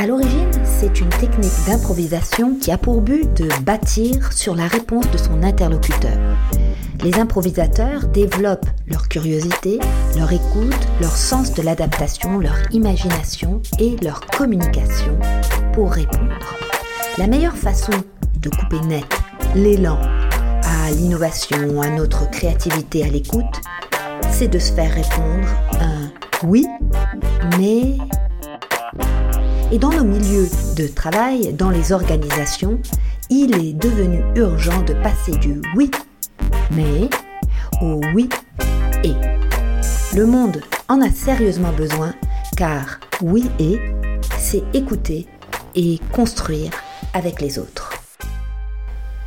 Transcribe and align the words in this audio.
À 0.00 0.06
l'origine, 0.06 0.52
c'est 0.64 1.00
une 1.00 1.08
technique 1.08 1.66
d'improvisation 1.66 2.54
qui 2.54 2.70
a 2.70 2.78
pour 2.78 3.00
but 3.00 3.42
de 3.42 3.48
bâtir 3.64 4.32
sur 4.32 4.54
la 4.54 4.68
réponse 4.68 5.10
de 5.10 5.18
son 5.18 5.42
interlocuteur. 5.42 6.16
Les 7.02 7.18
improvisateurs 7.18 8.06
développent 8.06 8.68
leur 8.86 9.08
curiosité, 9.08 9.80
leur 10.16 10.30
écoute, 10.32 10.86
leur 11.00 11.10
sens 11.10 11.52
de 11.52 11.62
l'adaptation, 11.62 12.38
leur 12.38 12.54
imagination 12.70 13.60
et 13.80 13.96
leur 14.00 14.20
communication 14.20 15.18
pour 15.72 15.90
répondre. 15.90 16.56
La 17.16 17.26
meilleure 17.26 17.56
façon 17.56 17.92
de 18.36 18.50
couper 18.50 18.80
net 18.86 19.04
l'élan 19.56 19.98
à 20.62 20.92
l'innovation, 20.92 21.82
à 21.82 21.90
notre 21.90 22.30
créativité 22.30 23.02
à 23.02 23.08
l'écoute, 23.08 23.44
c'est 24.30 24.46
de 24.46 24.60
se 24.60 24.72
faire 24.72 24.94
répondre 24.94 25.48
un 25.80 26.08
oui, 26.44 26.64
mais 27.58 27.96
et 29.70 29.78
dans 29.78 29.90
nos 29.90 30.04
milieux 30.04 30.48
de 30.76 30.86
travail, 30.86 31.52
dans 31.52 31.70
les 31.70 31.92
organisations, 31.92 32.80
il 33.28 33.54
est 33.54 33.74
devenu 33.74 34.22
urgent 34.34 34.82
de 34.82 34.94
passer 34.94 35.32
du 35.32 35.60
oui, 35.76 35.90
mais 36.70 37.10
au 37.82 38.00
oui 38.14 38.28
et. 39.04 39.12
Le 40.16 40.24
monde 40.24 40.62
en 40.88 41.02
a 41.02 41.10
sérieusement 41.10 41.72
besoin 41.72 42.14
car 42.56 42.98
oui 43.20 43.44
et, 43.58 43.78
c'est 44.38 44.62
écouter 44.72 45.26
et 45.74 45.98
construire 46.12 46.70
avec 47.12 47.40
les 47.42 47.58
autres. 47.58 47.92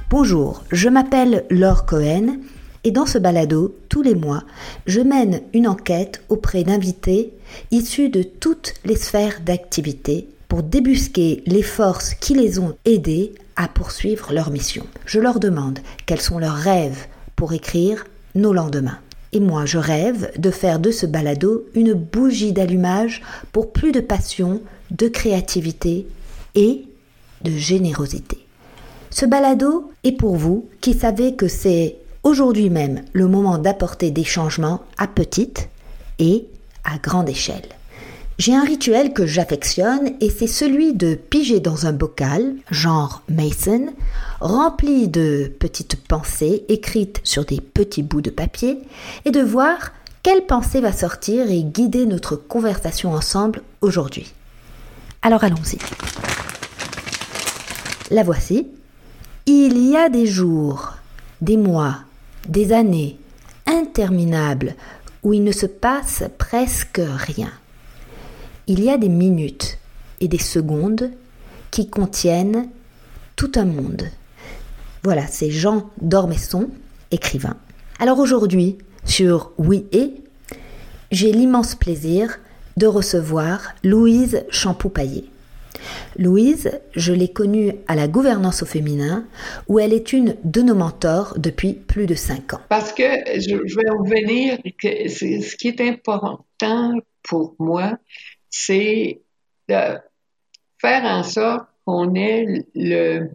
Bonjour, 0.10 0.64
je 0.72 0.90
m'appelle 0.90 1.46
Laure 1.52 1.86
Cohen 1.86 2.40
et 2.84 2.92
dans 2.92 3.06
ce 3.06 3.20
balado, 3.20 3.76
tous 3.90 4.02
les 4.02 4.16
mois, 4.16 4.44
je 4.88 5.02
mène 5.02 5.42
une 5.54 5.68
enquête 5.68 6.24
auprès 6.30 6.64
d'invités 6.64 7.32
issus 7.70 8.10
de 8.10 8.24
toutes 8.24 8.74
les 8.86 8.96
sphères 8.96 9.42
d'activité 9.46 10.28
pour 10.52 10.64
débusquer 10.64 11.44
les 11.46 11.64
forces 11.64 12.14
qui 12.14 12.34
les 12.34 12.60
ont 12.60 12.76
aidés 12.84 13.32
à 13.56 13.70
poursuivre 13.70 14.34
leur 14.34 14.52
mission. 14.52 14.86
Je 15.06 15.22
leur 15.22 15.40
demande 15.40 15.80
quels 16.06 16.20
sont 16.20 16.40
leurs 16.40 16.58
rêves 16.58 17.06
pour 17.38 17.54
écrire 17.54 18.04
nos 18.36 18.52
lendemains. 18.52 18.98
Et 19.32 19.40
moi, 19.40 19.66
je 19.66 19.78
rêve 19.78 20.30
de 20.38 20.52
faire 20.52 20.80
de 20.80 20.92
ce 20.92 21.06
balado 21.06 21.64
une 21.74 21.94
bougie 21.94 22.52
d'allumage 22.52 23.22
pour 23.54 23.72
plus 23.72 23.94
de 23.94 24.02
passion, 24.02 24.62
de 24.90 25.08
créativité 25.08 26.06
et 26.56 26.84
de 27.46 27.52
générosité. 27.52 28.46
Ce 29.10 29.26
balado 29.26 29.90
est 30.04 30.12
pour 30.12 30.36
vous 30.36 30.68
qui 30.82 30.96
savez 30.96 31.38
que 31.38 31.48
c'est 31.48 31.96
aujourd'hui 32.24 32.70
même 32.70 33.06
le 33.14 33.30
moment 33.30 33.58
d'apporter 33.58 34.12
des 34.12 34.26
changements 34.26 34.82
à 34.98 35.08
petite 35.08 35.70
et 36.20 36.46
à 36.84 36.98
grande 36.98 37.30
échelle. 37.30 37.70
J'ai 38.42 38.56
un 38.56 38.64
rituel 38.64 39.14
que 39.14 39.28
j'affectionne 39.28 40.14
et 40.20 40.32
c'est 40.32 40.48
celui 40.48 40.96
de 40.96 41.14
piger 41.14 41.60
dans 41.60 41.86
un 41.86 41.94
bocal, 41.94 42.56
genre 42.72 43.22
Mason, 43.30 43.94
rempli 44.40 45.08
de 45.08 45.54
petites 45.60 45.96
pensées 46.08 46.66
écrites 46.68 47.22
sur 47.24 47.46
des 47.46 47.62
petits 47.62 48.02
bouts 48.02 48.22
de 48.22 48.32
papier 48.32 48.80
et 49.26 49.30
de 49.30 49.42
voir 49.42 49.92
quelle 50.24 50.48
pensée 50.48 50.82
va 50.82 50.92
sortir 50.92 51.52
et 51.52 51.62
guider 51.62 52.08
notre 52.08 52.36
conversation 52.36 53.14
ensemble 53.14 53.62
aujourd'hui. 53.82 54.34
Alors 55.22 55.44
allons-y. 55.44 55.78
La 58.10 58.24
voici. 58.24 58.70
Il 59.46 59.88
y 59.88 59.96
a 59.96 60.10
des 60.10 60.26
jours, 60.26 60.94
des 61.42 61.58
mois, 61.58 61.98
des 62.50 62.74
années 62.74 63.20
interminables 63.68 64.74
où 65.22 65.32
il 65.34 65.44
ne 65.44 65.52
se 65.52 65.68
passe 65.68 66.24
presque 66.40 67.02
rien. 67.06 67.52
Il 68.74 68.82
y 68.86 68.90
a 68.90 68.98
des 68.98 69.10
minutes 69.10 69.80
et 70.22 70.30
des 70.30 70.38
secondes 70.38 71.12
qui 71.72 71.90
contiennent 71.90 72.70
tout 73.36 73.52
un 73.56 73.66
monde. 73.66 74.08
Voilà, 75.04 75.28
c'est 75.28 75.52
Jean 75.52 75.90
Dormesson, 76.00 76.70
écrivain. 77.12 77.58
Alors 78.00 78.20
aujourd'hui, 78.20 78.78
sur 79.04 79.52
Oui 79.58 79.88
et, 79.92 80.14
j'ai 81.12 81.34
l'immense 81.34 81.76
plaisir 81.76 82.40
de 82.78 82.88
recevoir 82.88 83.74
Louise 83.84 84.46
Champou-Paillet. 84.52 85.26
Louise, 86.18 86.72
je 86.96 87.12
l'ai 87.12 87.28
connue 87.28 87.74
à 87.90 87.96
la 87.98 88.08
gouvernance 88.08 88.64
au 88.64 88.66
féminin, 88.66 89.26
où 89.68 89.80
elle 89.80 89.92
est 89.92 90.14
une 90.14 90.38
de 90.46 90.62
nos 90.62 90.76
mentors 90.76 91.34
depuis 91.38 91.74
plus 91.74 92.06
de 92.06 92.16
cinq 92.16 92.54
ans. 92.54 92.62
Parce 92.70 92.94
que 92.94 93.04
je, 93.04 93.54
vais 93.54 93.90
revenir, 93.90 94.60
que 94.82 95.10
ce 95.10 95.58
qui 95.58 95.68
est 95.68 95.82
important 95.82 96.94
pour 97.24 97.56
moi, 97.60 97.98
c'est 98.52 99.22
de 99.68 99.98
faire 100.80 101.04
en 101.06 101.24
sorte 101.24 101.68
qu'on 101.86 102.14
ait 102.14 102.66
le, 102.76 103.30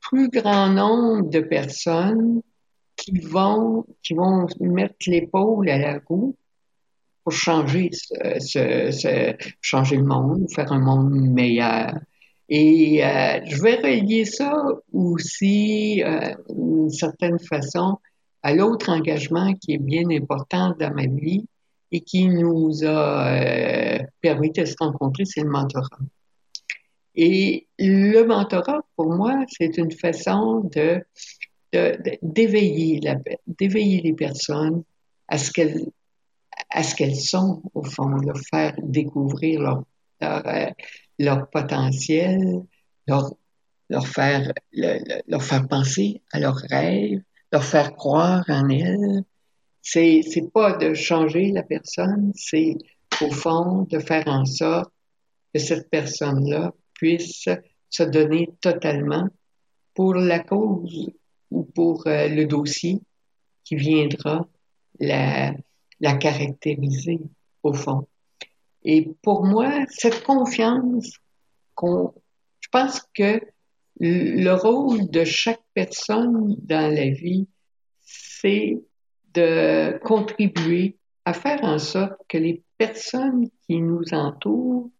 plus 0.00 0.28
grand 0.28 0.68
nombre 0.68 1.28
de 1.30 1.40
personnes 1.40 2.40
qui 2.94 3.18
vont, 3.18 3.84
qui 4.04 4.14
vont 4.14 4.46
mettre 4.60 4.94
l'épaule 5.08 5.68
à 5.68 5.78
la 5.78 6.00
roue 6.06 6.36
pour 7.24 7.32
changer, 7.32 7.90
ce, 7.92 9.34
changer 9.60 9.96
le 9.96 10.04
monde, 10.04 10.46
faire 10.54 10.70
un 10.70 10.78
monde 10.78 11.12
meilleur. 11.12 11.92
Et 12.48 13.04
euh, 13.04 13.40
je 13.46 13.60
vais 13.60 13.74
relier 13.76 14.24
ça 14.24 14.54
aussi, 14.92 16.04
euh, 16.04 16.34
d'une 16.48 16.90
certaine 16.90 17.40
façon, 17.40 17.98
à 18.44 18.54
l'autre 18.54 18.90
engagement 18.90 19.54
qui 19.54 19.72
est 19.72 19.78
bien 19.78 20.08
important 20.10 20.72
dans 20.78 20.94
ma 20.94 21.06
vie 21.06 21.48
et 21.92 22.00
qui 22.00 22.28
nous 22.28 22.84
a 22.84 23.28
euh, 23.32 23.98
permis 24.20 24.50
de 24.50 24.64
se 24.64 24.74
rencontrer, 24.78 25.24
c'est 25.24 25.42
le 25.42 25.50
mentorat. 25.50 25.98
Et 27.14 27.66
le 27.78 28.22
mentorat, 28.24 28.82
pour 28.96 29.12
moi, 29.14 29.44
c'est 29.48 29.78
une 29.78 29.92
façon 29.92 30.68
de 30.74 31.02
d'éveiller 32.22 33.00
d'éveiller 33.46 34.00
les 34.00 34.14
personnes 34.14 34.82
à 35.28 35.36
ce 35.36 35.50
qu'elles 35.50 35.90
à 36.70 36.82
ce 36.82 36.94
qu'elles 36.94 37.16
sont, 37.16 37.62
au 37.74 37.82
fond, 37.82 38.08
leur 38.08 38.38
faire 38.50 38.74
découvrir 38.82 39.60
leur, 39.60 39.84
leur, 40.20 40.46
euh, 40.46 40.70
leur 41.18 41.50
potentiel, 41.50 42.62
leur, 43.06 43.32
leur, 43.88 44.06
faire, 44.06 44.52
leur 44.72 45.42
faire 45.42 45.68
penser 45.68 46.22
à 46.32 46.40
leurs 46.40 46.56
rêves, 46.56 47.20
leur 47.52 47.64
faire 47.64 47.94
croire 47.94 48.44
en 48.48 48.68
elles. 48.68 49.22
C'est, 49.88 50.22
c'est 50.28 50.52
pas 50.52 50.72
de 50.72 50.94
changer 50.94 51.52
la 51.52 51.62
personne, 51.62 52.32
c'est 52.34 52.76
au 53.22 53.30
fond 53.30 53.86
de 53.88 54.00
faire 54.00 54.26
en 54.26 54.44
sorte 54.44 54.92
que 55.54 55.60
cette 55.60 55.88
personne-là 55.90 56.74
puisse 56.92 57.48
se 57.88 58.02
donner 58.02 58.50
totalement 58.60 59.28
pour 59.94 60.14
la 60.14 60.40
cause 60.40 61.12
ou 61.52 61.62
pour 61.62 62.04
euh, 62.08 62.26
le 62.26 62.46
dossier 62.46 63.00
qui 63.62 63.76
viendra 63.76 64.48
la, 64.98 65.54
la 66.00 66.16
caractériser 66.16 67.20
au 67.62 67.72
fond. 67.72 68.08
Et 68.82 69.08
pour 69.22 69.44
moi, 69.44 69.84
cette 69.88 70.24
confiance 70.24 71.12
qu'on, 71.76 72.12
je 72.58 72.68
pense 72.72 73.02
que 73.14 73.40
le 74.00 74.50
rôle 74.50 75.08
de 75.10 75.22
chaque 75.22 75.62
personne 75.74 76.56
dans 76.58 76.92
la 76.92 77.08
vie, 77.08 77.46
c'est 78.02 78.80
de 79.36 79.98
contribuer 79.98 80.96
à 81.24 81.34
faire 81.34 81.62
en 81.62 81.78
sorte 81.78 82.18
que 82.28 82.38
les 82.38 82.62
personnes 82.78 83.48
qui 83.66 83.80
nous 83.80 84.02
entourent 84.12 84.90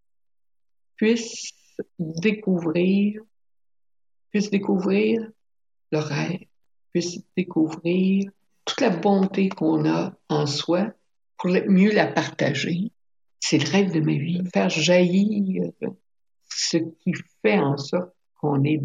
puissent 0.97 1.53
découvrir, 1.99 3.23
puissent 4.31 4.51
découvrir 4.51 5.31
le 5.93 5.99
rêve, 5.99 6.41
puissent 6.93 7.23
découvrir 7.37 8.31
toute 8.65 8.81
la 8.81 8.91
bonté 8.91 9.49
qu'on 9.49 9.89
a 9.89 10.15
en 10.29 10.47
soi 10.47 10.93
pour 11.39 11.51
mieux 11.51 11.93
la 11.93 12.07
partager. 12.07 12.91
C'est 13.41 13.59
le 13.59 13.71
rêve 13.71 13.93
de 13.93 14.01
ma 14.01 14.13
vie, 14.13 14.43
faire 14.53 14.69
jaillir 14.69 15.71
ce 16.49 16.79
qui 16.79 17.13
fait 17.43 17.59
en 17.59 17.77
sorte 17.77 18.13
qu'on 18.41 18.65
est, 18.65 18.81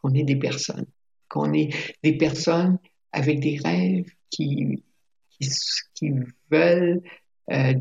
qu'on 0.00 0.12
est 0.14 0.24
des 0.24 0.36
personnes, 0.36 0.86
qu'on 1.28 1.52
est 1.52 1.70
des 2.02 2.16
personnes 2.16 2.78
avec 3.14 3.40
des 3.40 3.58
rêves 3.64 4.10
qui, 4.30 4.82
qui, 5.94 6.12
veulent, 6.50 7.00
euh, 7.50 7.74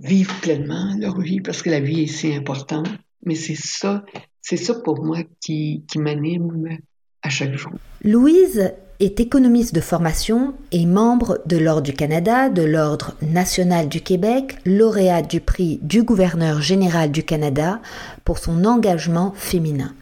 vivre 0.00 0.40
pleinement 0.40 0.96
leur 0.98 1.20
vie 1.20 1.40
parce 1.40 1.62
que 1.62 1.70
la 1.70 1.80
vie 1.80 2.02
est 2.02 2.06
si 2.06 2.34
importante. 2.34 2.88
Mais 3.24 3.34
c'est 3.34 3.56
ça, 3.56 4.04
c'est 4.40 4.56
ça 4.56 4.74
pour 4.74 5.04
moi 5.04 5.18
qui, 5.40 5.84
qui 5.90 5.98
m'anime 5.98 6.78
à 7.22 7.28
chaque 7.28 7.54
jour. 7.56 7.72
Louise 8.02 8.72
est 9.00 9.20
économiste 9.20 9.74
de 9.74 9.80
formation 9.80 10.54
et 10.72 10.86
membre 10.86 11.40
de 11.44 11.58
l'Ordre 11.58 11.82
du 11.82 11.92
Canada, 11.92 12.48
de 12.48 12.62
l'Ordre 12.62 13.14
national 13.20 13.88
du 13.88 14.00
Québec, 14.00 14.56
lauréate 14.64 15.28
du 15.28 15.40
prix 15.40 15.78
du 15.82 16.02
gouverneur 16.02 16.62
général 16.62 17.10
du 17.10 17.22
Canada 17.22 17.80
pour 18.24 18.38
son 18.38 18.64
engagement 18.64 19.34
féminin. 19.36 19.92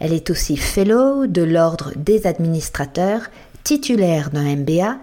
Elle 0.00 0.12
est 0.12 0.30
aussi 0.30 0.56
fellow 0.56 1.26
de 1.26 1.42
l'Ordre 1.42 1.92
des 1.96 2.26
administrateurs, 2.26 3.30
titulaire 3.64 4.30
d'un 4.30 4.56
MBA 4.56 4.98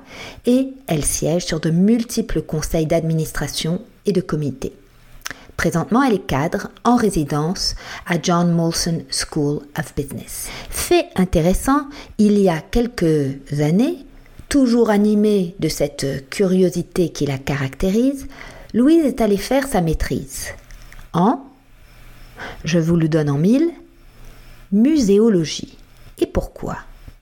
et 0.45 0.69
elle 0.87 1.05
siège 1.05 1.45
sur 1.45 1.59
de 1.59 1.69
multiples 1.69 2.41
conseils 2.41 2.85
d'administration 2.85 3.81
et 4.05 4.11
de 4.11 4.21
comités. 4.21 4.73
Présentement, 5.57 6.03
elle 6.03 6.13
est 6.13 6.27
cadre 6.27 6.69
en 6.83 6.95
résidence 6.95 7.75
à 8.05 8.21
John 8.21 8.51
Molson 8.51 9.03
School 9.09 9.61
of 9.77 9.95
Business. 9.95 10.47
Fait 10.69 11.07
intéressant, 11.15 11.87
il 12.19 12.37
y 12.37 12.47
a 12.47 12.61
quelques 12.61 13.37
années, 13.59 14.05
toujours 14.49 14.91
animée 14.91 15.55
de 15.59 15.67
cette 15.67 16.29
curiosité 16.29 17.09
qui 17.09 17.25
la 17.25 17.39
caractérise, 17.39 18.27
Louise 18.73 19.05
est 19.05 19.21
allée 19.21 19.37
faire 19.37 19.67
sa 19.67 19.81
maîtrise 19.81 20.49
en, 21.13 21.43
je 22.63 22.77
vous 22.77 22.95
le 22.95 23.09
donne 23.09 23.29
en 23.29 23.37
mille, 23.37 23.71
muséologie. 24.71 25.77
Et 26.19 26.27
pourquoi? 26.27 26.77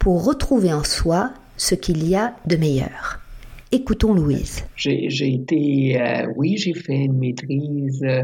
Pour 0.06 0.24
retrouver 0.24 0.72
en 0.72 0.84
soi 0.84 1.34
ce 1.58 1.74
qu'il 1.74 2.08
y 2.08 2.16
a 2.16 2.36
de 2.46 2.58
meilleur. 2.58 3.20
Écoutons 3.72 4.14
Louise. 4.14 4.64
J'ai 4.76 5.34
été, 5.34 6.00
euh, 6.00 6.32
oui, 6.36 6.58
j'ai 6.58 6.76
fait 6.76 7.06
une 7.06 7.18
maîtrise 7.18 8.04
euh, 8.04 8.22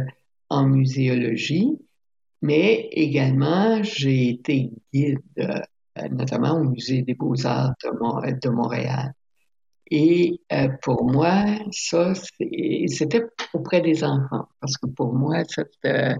en 0.49 0.67
muséologie, 0.67 1.79
mais 2.43 2.87
également 2.91 3.81
j'ai 3.81 4.29
été 4.29 4.69
guide, 4.93 5.21
euh, 5.39 5.59
notamment 6.11 6.59
au 6.59 6.65
Musée 6.65 7.01
des 7.01 7.15
beaux-arts 7.15 7.73
de, 7.83 8.49
Montréal. 8.49 9.13
Et 9.89 10.39
pour 10.83 11.11
moi, 11.11 11.45
ça, 11.71 12.13
c'était 12.13 13.25
auprès 13.55 13.81
des 13.81 14.03
enfants, 14.03 14.47
parce 14.59 14.77
que 14.77 14.85
pour 14.85 15.15
moi, 15.15 15.41
la, 15.83 16.15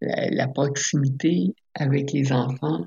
la, 0.00 0.48
proximité 0.48 1.54
avec 1.76 2.10
les 2.10 2.32
enfants, 2.32 2.84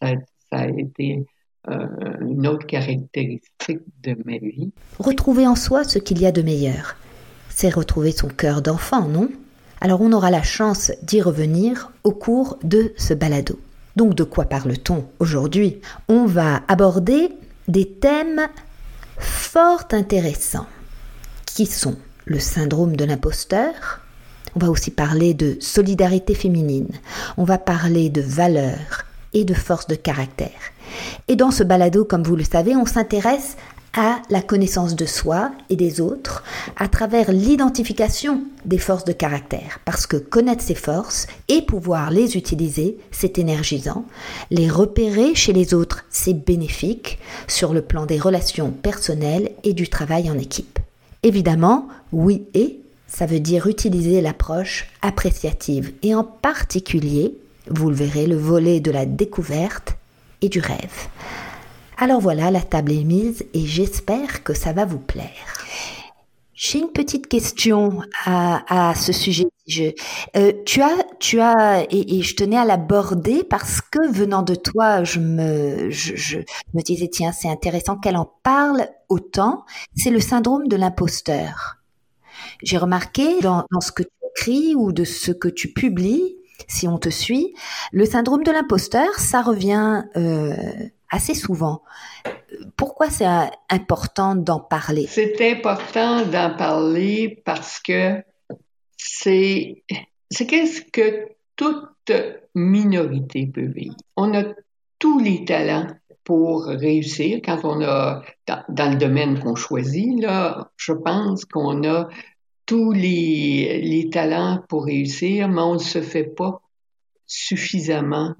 ça 0.00 0.14
a 0.50 0.68
été 0.68 1.26
euh, 1.68 1.86
une 2.20 2.46
autre 2.46 2.66
caractéristique 2.66 3.80
de 4.02 4.16
ma 4.24 4.38
vie. 4.38 4.72
Retrouver 4.98 5.46
en 5.46 5.56
soi 5.56 5.84
ce 5.84 5.98
qu'il 5.98 6.20
y 6.20 6.26
a 6.26 6.32
de 6.32 6.42
meilleur, 6.42 6.96
c'est 7.48 7.68
retrouver 7.68 8.12
son 8.12 8.28
cœur 8.28 8.62
d'enfant, 8.62 9.06
non? 9.08 9.28
Alors 9.80 10.00
on 10.00 10.12
aura 10.12 10.30
la 10.30 10.42
chance 10.42 10.92
d'y 11.02 11.20
revenir 11.20 11.92
au 12.04 12.12
cours 12.12 12.58
de 12.62 12.92
ce 12.96 13.14
balado. 13.14 13.58
Donc 13.96 14.14
de 14.14 14.24
quoi 14.24 14.44
parle-t-on 14.44 15.06
aujourd'hui? 15.18 15.80
On 16.08 16.26
va 16.26 16.62
aborder 16.68 17.28
des 17.68 17.86
thèmes 17.86 18.48
fort 19.18 19.84
intéressants 19.92 20.66
qui 21.46 21.66
sont 21.66 21.96
le 22.24 22.38
syndrome 22.38 22.96
de 22.96 23.04
l'imposteur, 23.04 24.00
on 24.54 24.60
va 24.60 24.70
aussi 24.70 24.90
parler 24.90 25.34
de 25.34 25.56
solidarité 25.60 26.34
féminine, 26.34 26.88
on 27.36 27.44
va 27.44 27.58
parler 27.58 28.08
de 28.08 28.22
valeurs 28.22 29.04
et 29.34 29.44
de 29.44 29.54
force 29.54 29.86
de 29.86 29.94
caractère. 29.94 30.72
Et 31.28 31.36
dans 31.36 31.50
ce 31.50 31.62
balado, 31.62 32.04
comme 32.04 32.22
vous 32.22 32.36
le 32.36 32.44
savez, 32.44 32.76
on 32.76 32.86
s'intéresse 32.86 33.56
à 33.94 34.22
la 34.30 34.40
connaissance 34.40 34.94
de 34.94 35.04
soi 35.04 35.50
et 35.68 35.76
des 35.76 36.00
autres 36.00 36.44
à 36.76 36.88
travers 36.88 37.32
l'identification 37.32 38.42
des 38.64 38.78
forces 38.78 39.04
de 39.04 39.12
caractère. 39.12 39.80
Parce 39.84 40.06
que 40.06 40.16
connaître 40.16 40.62
ses 40.62 40.74
forces 40.74 41.26
et 41.48 41.62
pouvoir 41.62 42.10
les 42.10 42.36
utiliser, 42.36 42.98
c'est 43.10 43.38
énergisant. 43.38 44.04
Les 44.50 44.68
repérer 44.68 45.34
chez 45.34 45.52
les 45.52 45.74
autres, 45.74 46.04
c'est 46.08 46.34
bénéfique 46.34 47.18
sur 47.48 47.72
le 47.72 47.82
plan 47.82 48.06
des 48.06 48.18
relations 48.18 48.70
personnelles 48.70 49.50
et 49.64 49.72
du 49.72 49.88
travail 49.88 50.30
en 50.30 50.38
équipe. 50.38 50.78
Évidemment, 51.22 51.88
oui 52.12 52.44
et, 52.54 52.78
ça 53.08 53.26
veut 53.26 53.40
dire 53.40 53.66
utiliser 53.66 54.20
l'approche 54.20 54.88
appréciative 55.02 55.92
et 56.02 56.14
en 56.14 56.22
particulier, 56.22 57.34
vous 57.70 57.90
le 57.90 57.96
verrez, 57.96 58.26
le 58.26 58.36
volet 58.36 58.80
de 58.80 58.90
la 58.90 59.06
découverte 59.06 59.96
et 60.42 60.48
du 60.48 60.60
rêve. 60.60 61.08
Alors 61.96 62.20
voilà, 62.20 62.50
la 62.50 62.62
table 62.62 62.92
est 62.92 63.04
mise 63.04 63.44
et 63.52 63.66
j'espère 63.66 64.42
que 64.42 64.54
ça 64.54 64.72
va 64.72 64.84
vous 64.84 64.98
plaire. 64.98 65.66
J'ai 66.54 66.78
une 66.78 66.92
petite 66.92 67.26
question 67.26 68.02
à, 68.26 68.92
ce 68.94 69.12
sujet. 69.12 69.46
Je, 69.66 69.92
euh, 70.36 70.52
tu 70.66 70.82
as, 70.82 71.06
tu 71.18 71.40
as, 71.40 71.86
et, 71.90 72.22
je 72.22 72.34
tenais 72.34 72.58
à 72.58 72.64
l'aborder 72.64 73.44
parce 73.44 73.80
que 73.80 74.10
venant 74.12 74.42
de 74.42 74.54
toi, 74.54 75.04
je 75.04 75.20
me, 75.20 75.90
je, 75.90 76.38
me 76.74 76.82
disais 76.82 77.08
tiens, 77.08 77.32
c'est 77.32 77.48
intéressant 77.48 77.96
qu'elle 77.96 78.16
en 78.16 78.30
parle 78.42 78.88
autant. 79.08 79.64
C'est 79.96 80.10
le 80.10 80.20
syndrome 80.20 80.68
de 80.68 80.76
l'imposteur. 80.76 81.76
J'ai 82.62 82.76
remarqué 82.76 83.40
dans, 83.40 83.64
dans 83.70 83.80
ce 83.80 83.92
que 83.92 84.02
tu 84.02 84.10
écris 84.36 84.74
ou 84.74 84.92
de 84.92 85.04
ce 85.04 85.32
que 85.32 85.48
tu 85.48 85.72
publies 85.72 86.39
si 86.68 86.88
on 86.88 86.98
te 86.98 87.08
suit. 87.08 87.54
Le 87.92 88.04
syndrome 88.04 88.42
de 88.42 88.50
l'imposteur, 88.50 89.14
ça 89.18 89.42
revient 89.42 90.04
euh, 90.16 90.54
assez 91.10 91.34
souvent. 91.34 91.82
Pourquoi 92.76 93.10
c'est 93.10 93.26
important 93.68 94.34
d'en 94.34 94.60
parler? 94.60 95.06
C'est 95.08 95.50
important 95.50 96.24
d'en 96.24 96.54
parler 96.56 97.42
parce 97.44 97.80
que 97.80 98.22
c'est 98.96 99.82
c'est 100.30 100.46
qu'est-ce 100.46 100.82
que 100.82 101.28
toute 101.56 102.12
minorité 102.54 103.46
peut 103.46 103.66
vivre. 103.66 103.96
On 104.16 104.34
a 104.34 104.44
tous 104.98 105.18
les 105.18 105.44
talents 105.44 105.86
pour 106.24 106.64
réussir 106.66 107.40
quand 107.44 107.64
on 107.64 107.82
a 107.82 108.22
dans, 108.46 108.62
dans 108.68 108.90
le 108.90 108.96
domaine 108.96 109.40
qu'on 109.40 109.56
choisit 109.56 110.20
là, 110.20 110.70
je 110.76 110.92
pense 110.92 111.44
qu'on 111.44 111.82
a 111.88 112.08
tous 112.70 112.92
les, 112.92 114.08
talents 114.12 114.62
pour 114.68 114.84
réussir, 114.84 115.48
mais 115.48 115.60
on 115.60 115.74
ne 115.74 115.78
se 115.80 116.00
fait 116.00 116.22
pas 116.22 116.62
suffisamment 117.26 118.36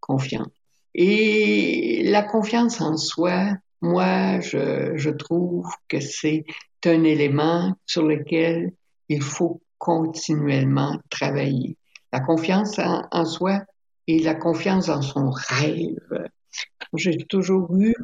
confiance. 0.00 0.48
Et 0.94 2.02
la 2.04 2.22
confiance 2.22 2.80
en 2.80 2.96
soi, 2.96 3.52
moi, 3.82 4.40
je, 4.40 4.96
je 4.96 5.10
trouve 5.10 5.66
que 5.86 6.00
c'est 6.00 6.46
un 6.86 7.04
élément 7.04 7.74
sur 7.84 8.06
lequel 8.06 8.72
il 9.10 9.20
faut 9.20 9.60
continuellement 9.76 10.98
travailler. 11.10 11.76
La 12.10 12.20
confiance 12.20 12.78
en, 12.78 13.24
soi 13.26 13.64
et 14.06 14.18
la 14.20 14.34
confiance 14.34 14.88
en 14.88 15.02
son 15.02 15.28
rêve. 15.28 16.30
J'ai 16.94 17.18
toujours 17.18 17.76
eu 17.76 17.94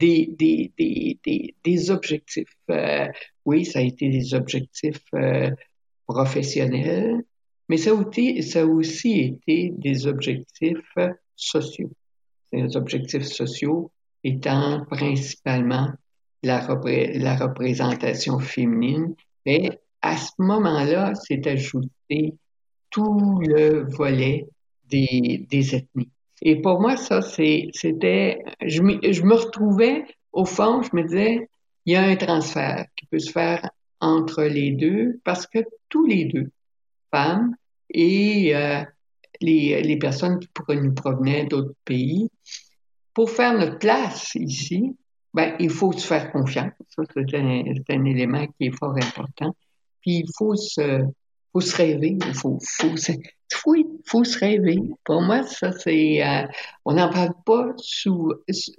des, 0.00 0.26
des, 0.38 0.72
des, 0.78 1.18
des, 1.24 1.54
des 1.64 1.90
objectifs. 1.90 2.56
Euh, 2.70 3.08
oui, 3.44 3.64
ça 3.64 3.80
a 3.80 3.82
été 3.82 4.08
des 4.08 4.34
objectifs 4.34 5.02
euh, 5.14 5.50
professionnels, 6.06 7.22
mais 7.68 7.76
ça 7.76 7.90
a, 7.90 7.94
aussi, 7.94 8.42
ça 8.42 8.62
a 8.62 8.66
aussi 8.66 9.20
été 9.20 9.72
des 9.76 10.06
objectifs 10.06 10.94
sociaux. 11.36 11.90
Ces 12.52 12.76
objectifs 12.76 13.24
sociaux 13.24 13.90
étant 14.24 14.84
principalement 14.86 15.90
la, 16.42 16.66
la 16.66 17.36
représentation 17.36 18.38
féminine, 18.38 19.14
mais 19.44 19.80
à 20.00 20.16
ce 20.16 20.30
moment-là, 20.38 21.12
c'est 21.14 21.46
ajouté 21.46 22.34
tout 22.90 23.40
le 23.40 23.84
volet 23.90 24.46
des, 24.88 25.46
des 25.50 25.74
ethnies. 25.74 26.10
Et 26.42 26.56
pour 26.60 26.80
moi, 26.80 26.96
ça, 26.96 27.20
c'était, 27.22 28.38
je, 28.62 28.82
je 28.82 29.22
me 29.22 29.34
retrouvais, 29.34 30.04
au 30.32 30.44
fond, 30.44 30.82
je 30.82 30.94
me 30.94 31.02
disais, 31.02 31.48
il 31.84 31.92
y 31.92 31.96
a 31.96 32.02
un 32.02 32.16
transfert 32.16 32.84
qui 32.96 33.06
peut 33.06 33.18
se 33.18 33.30
faire 33.30 33.68
entre 34.00 34.44
les 34.44 34.72
deux 34.72 35.20
parce 35.24 35.46
que 35.46 35.58
tous 35.88 36.06
les 36.06 36.26
deux, 36.26 36.50
femmes 37.10 37.54
et 37.90 38.54
euh, 38.54 38.82
les, 39.40 39.82
les, 39.82 39.98
personnes 39.98 40.38
qui 40.38 40.48
nous 40.76 40.94
provenaient 40.94 41.46
d'autres 41.46 41.74
pays, 41.84 42.30
pour 43.14 43.30
faire 43.30 43.56
notre 43.56 43.78
place 43.78 44.34
ici, 44.34 44.96
ben, 45.34 45.54
il 45.58 45.70
faut 45.70 45.92
se 45.92 46.06
faire 46.06 46.30
confiance. 46.32 46.72
Ça, 46.90 47.02
c'est 47.14 47.34
un, 47.34 47.62
un, 47.88 48.04
élément 48.04 48.46
qui 48.46 48.66
est 48.66 48.78
fort 48.78 48.96
important. 48.96 49.54
Puis 50.00 50.18
il 50.18 50.28
faut 50.36 50.54
se, 50.54 51.04
faut 51.52 51.60
se 51.60 51.76
rêver. 51.76 52.16
Il 52.26 52.34
faut, 52.34 52.58
faut, 52.62 52.96
oui, 53.66 53.86
faut 54.06 54.24
se 54.24 54.38
rêver. 54.38 54.78
Pour 55.04 55.22
moi, 55.22 55.42
ça, 55.42 55.72
c'est, 55.72 56.22
euh, 56.26 56.46
on 56.84 56.94
n'en 56.94 57.10
parle 57.10 57.34
pas 57.44 57.72
sous, 57.76 58.32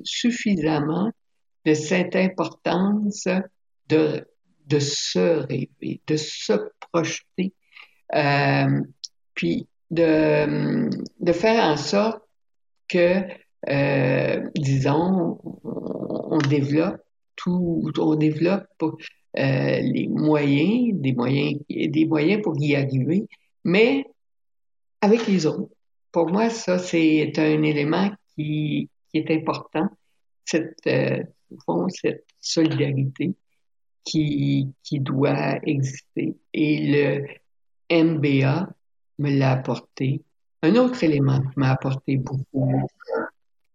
suffisamment 0.04 1.12
de 1.66 1.74
cette 1.74 2.16
importance 2.16 3.28
de, 3.90 4.26
de 4.68 4.80
se 4.80 5.46
rêver, 5.48 6.02
de 6.08 6.16
se 6.16 6.54
projeter, 6.92 7.54
euh, 8.16 8.82
puis 9.34 9.68
de, 9.92 10.90
de 11.20 11.32
faire 11.32 11.64
en 11.64 11.78
sorte 11.78 12.22
que, 12.88 13.22
euh, 13.70 14.50
disons, 14.56 15.40
on, 15.64 16.38
développe 16.38 17.02
tout, 17.36 17.92
on 17.98 18.16
développe 18.16 18.68
euh, 18.82 18.92
les 19.36 20.08
moyens, 20.08 21.00
des 21.00 21.14
moyens, 21.14 21.60
des 21.70 22.06
moyens 22.06 22.42
pour 22.42 22.56
y 22.60 22.76
arriver, 22.76 23.28
mais 23.64 24.06
avec 25.02 25.28
les 25.28 25.46
autres. 25.46 25.74
Pour 26.12 26.30
moi, 26.30 26.50
ça, 26.50 26.80
c'est 26.80 27.32
un 27.38 27.64
élément 27.64 28.12
qui, 28.36 28.90
qui 29.10 29.18
est 29.18 29.32
important, 29.32 29.88
cette, 30.46 30.76
euh, 30.88 31.24
cette 31.90 32.26
solidarité 32.40 33.36
qui, 34.04 34.74
qui 34.84 35.00
doit 35.00 35.60
exister. 35.64 36.36
Et 36.54 37.26
le 37.90 38.04
MBA 38.04 38.70
me 39.20 39.38
l'a 39.38 39.52
apporté. 39.52 40.24
Un 40.62 40.76
autre 40.76 41.04
élément 41.04 41.40
qui 41.40 41.60
m'a 41.60 41.72
apporté 41.72 42.18
beaucoup 42.18 42.88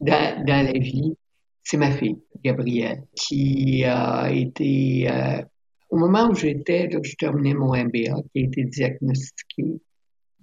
dans, 0.00 0.44
dans 0.44 0.66
la 0.66 0.78
vie, 0.78 1.16
c'est 1.62 1.76
ma 1.76 1.90
fille, 1.90 2.18
Gabrielle, 2.42 3.04
qui 3.14 3.84
a 3.84 4.30
été, 4.30 5.08
euh, 5.08 5.42
au 5.88 5.96
moment 5.96 6.28
où 6.28 6.34
j'étais, 6.34 6.90
je 6.90 7.16
terminais 7.16 7.54
mon 7.54 7.74
MBA, 7.74 7.90
qui 8.32 8.40
a 8.40 8.40
été 8.40 8.64
diagnostiqué 8.64 9.80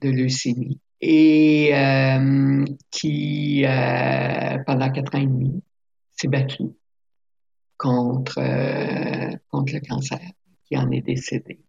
de 0.01 0.10
leucémie 0.10 0.79
et 1.01 1.72
euh, 1.74 2.63
qui, 2.91 3.65
euh, 3.65 4.58
pendant 4.65 4.91
quatre 4.91 5.15
ans 5.15 5.22
et 5.22 5.25
demi, 5.25 5.63
s'est 6.12 6.27
battu 6.27 6.63
contre, 7.77 8.38
euh, 8.38 9.36
contre 9.50 9.74
le 9.74 9.79
cancer, 9.79 10.20
qui 10.65 10.77
en 10.77 10.91
est 10.91 11.01
décédé. 11.01 11.60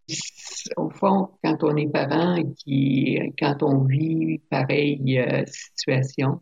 Au 0.77 0.91
fond, 0.91 1.29
quand 1.43 1.63
on 1.63 1.75
est 1.75 1.87
parent, 1.87 2.37
qui, 2.57 3.19
quand 3.39 3.63
on 3.63 3.85
vit 3.85 4.37
pareille 4.49 5.19
situation, 5.47 6.39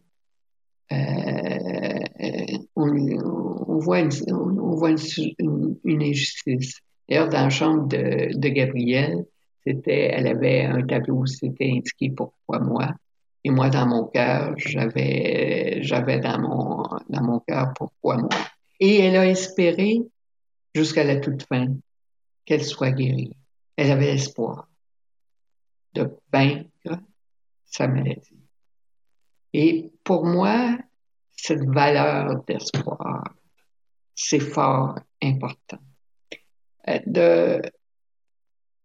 on, 2.75 3.79
voit, 3.79 4.01
une, 4.01 4.11
injustice. 6.03 6.81
D'ailleurs, 7.07 7.29
dans 7.29 7.43
la 7.43 7.49
chambre 7.49 7.87
de, 7.87 8.47
Gabrielle, 8.49 9.25
c'était, 9.65 10.11
elle 10.13 10.27
avait 10.27 10.65
un 10.65 10.85
tableau 10.85 11.19
où 11.19 11.25
c'était 11.25 11.71
indiqué 11.71 12.09
pourquoi 12.09 12.59
moi. 12.59 12.93
Et 13.43 13.49
moi, 13.49 13.69
dans 13.69 13.87
mon 13.87 14.05
cœur, 14.05 14.53
j'avais, 14.57 15.79
j'avais 15.81 16.19
dans 16.19 16.39
mon, 16.39 16.83
dans 17.09 17.23
mon 17.23 17.39
cœur 17.39 17.73
pourquoi 17.75 18.17
moi. 18.17 18.29
Et 18.79 18.99
elle 18.99 19.15
a 19.15 19.27
espéré 19.27 20.01
jusqu'à 20.73 21.03
la 21.03 21.17
toute 21.17 21.43
fin 21.43 21.67
qu'elle 22.45 22.63
soit 22.63 22.91
guérie. 22.91 23.35
Elle 23.75 23.91
avait 23.91 24.13
l'espoir 24.13 24.67
de 25.93 26.09
vaincre 26.31 26.99
sa 27.65 27.87
maladie. 27.87 28.39
Et 29.53 29.91
pour 30.03 30.25
moi, 30.25 30.77
cette 31.35 31.63
valeur 31.63 32.43
d'espoir, 32.45 33.23
c'est 34.15 34.39
fort 34.39 34.99
important. 35.21 35.79
Euh, 36.87 36.99
de 37.05 37.61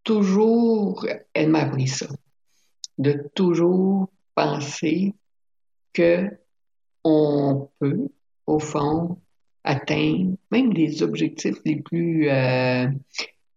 toujours, 0.07 1.05
elle 1.35 1.51
m'a 1.51 1.63
appris 1.63 1.89
ça, 1.89 2.07
de 2.97 3.29
toujours 3.35 4.09
penser 4.35 5.13
que 5.93 6.31
on 7.03 7.69
peut, 7.79 8.09
au 8.47 8.59
fond, 8.59 9.19
atteindre 9.65 10.37
même 10.51 10.73
des 10.73 11.03
objectifs 11.03 11.57
les 11.65 11.83
plus, 11.83 12.31
euh, 12.31 12.87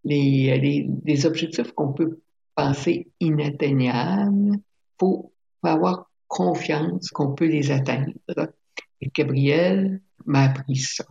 les, 0.03 0.87
les, 1.05 1.25
objectifs 1.25 1.71
qu'on 1.73 1.93
peut 1.93 2.19
penser 2.55 3.07
inatteignables. 3.19 4.57
Faut 4.99 5.31
avoir 5.63 6.09
confiance 6.27 7.09
qu'on 7.09 7.33
peut 7.33 7.47
les 7.47 7.71
atteindre. 7.71 8.11
Et 9.01 9.11
Gabriel 9.15 10.01
m'a 10.25 10.45
appris 10.45 10.77
ça, 10.77 11.05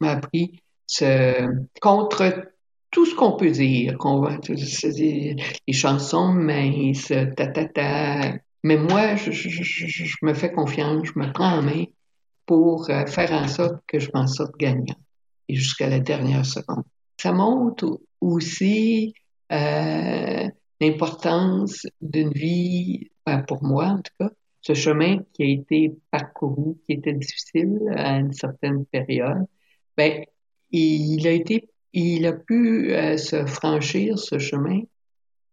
m'a 0.00 0.12
appris 0.12 0.60
ce, 0.86 1.48
contre 1.80 2.50
tout 2.90 3.06
ce 3.06 3.14
qu'on 3.14 3.32
peut 3.32 3.50
dire, 3.50 3.96
qu'on 3.98 4.20
va, 4.20 4.38
les 4.48 5.72
chansons 5.72 6.32
minces, 6.32 7.12
ta 7.36 7.46
ta 7.46 7.64
ta. 7.66 8.34
Mais 8.62 8.76
moi, 8.76 9.16
je, 9.16 9.30
je, 9.30 10.16
me 10.22 10.34
fais 10.34 10.52
confiance, 10.52 11.06
je 11.06 11.18
me 11.18 11.32
prends 11.32 11.58
en 11.58 11.62
main 11.62 11.84
pour 12.46 12.90
euh, 12.90 13.06
faire 13.06 13.32
en 13.32 13.48
sorte 13.48 13.76
que 13.86 13.98
je 13.98 14.10
m'en 14.12 14.26
sorte 14.26 14.56
gagnant 14.58 14.96
et 15.48 15.54
jusqu'à 15.54 15.88
la 15.88 16.00
dernière 16.00 16.44
seconde. 16.44 16.84
Ça 17.16 17.32
montre 17.32 18.00
aussi 18.20 19.14
euh, 19.52 20.48
l'importance 20.80 21.86
d'une 22.00 22.32
vie, 22.32 23.10
ben, 23.24 23.42
pour 23.42 23.62
moi 23.62 23.86
en 23.86 24.02
tout 24.02 24.12
cas, 24.18 24.30
ce 24.62 24.74
chemin 24.74 25.18
qui 25.32 25.42
a 25.42 25.46
été 25.46 25.96
parcouru, 26.10 26.74
qui 26.86 26.94
était 26.94 27.14
difficile 27.14 27.78
à 27.96 28.18
une 28.18 28.32
certaine 28.32 28.84
période, 28.84 29.46
ben, 29.96 30.24
il 30.70 31.26
a 31.26 31.30
été 31.30 31.69
il 31.92 32.26
a 32.26 32.32
pu 32.32 32.92
euh, 32.92 33.16
se 33.16 33.46
franchir 33.46 34.18
ce 34.18 34.38
chemin 34.38 34.80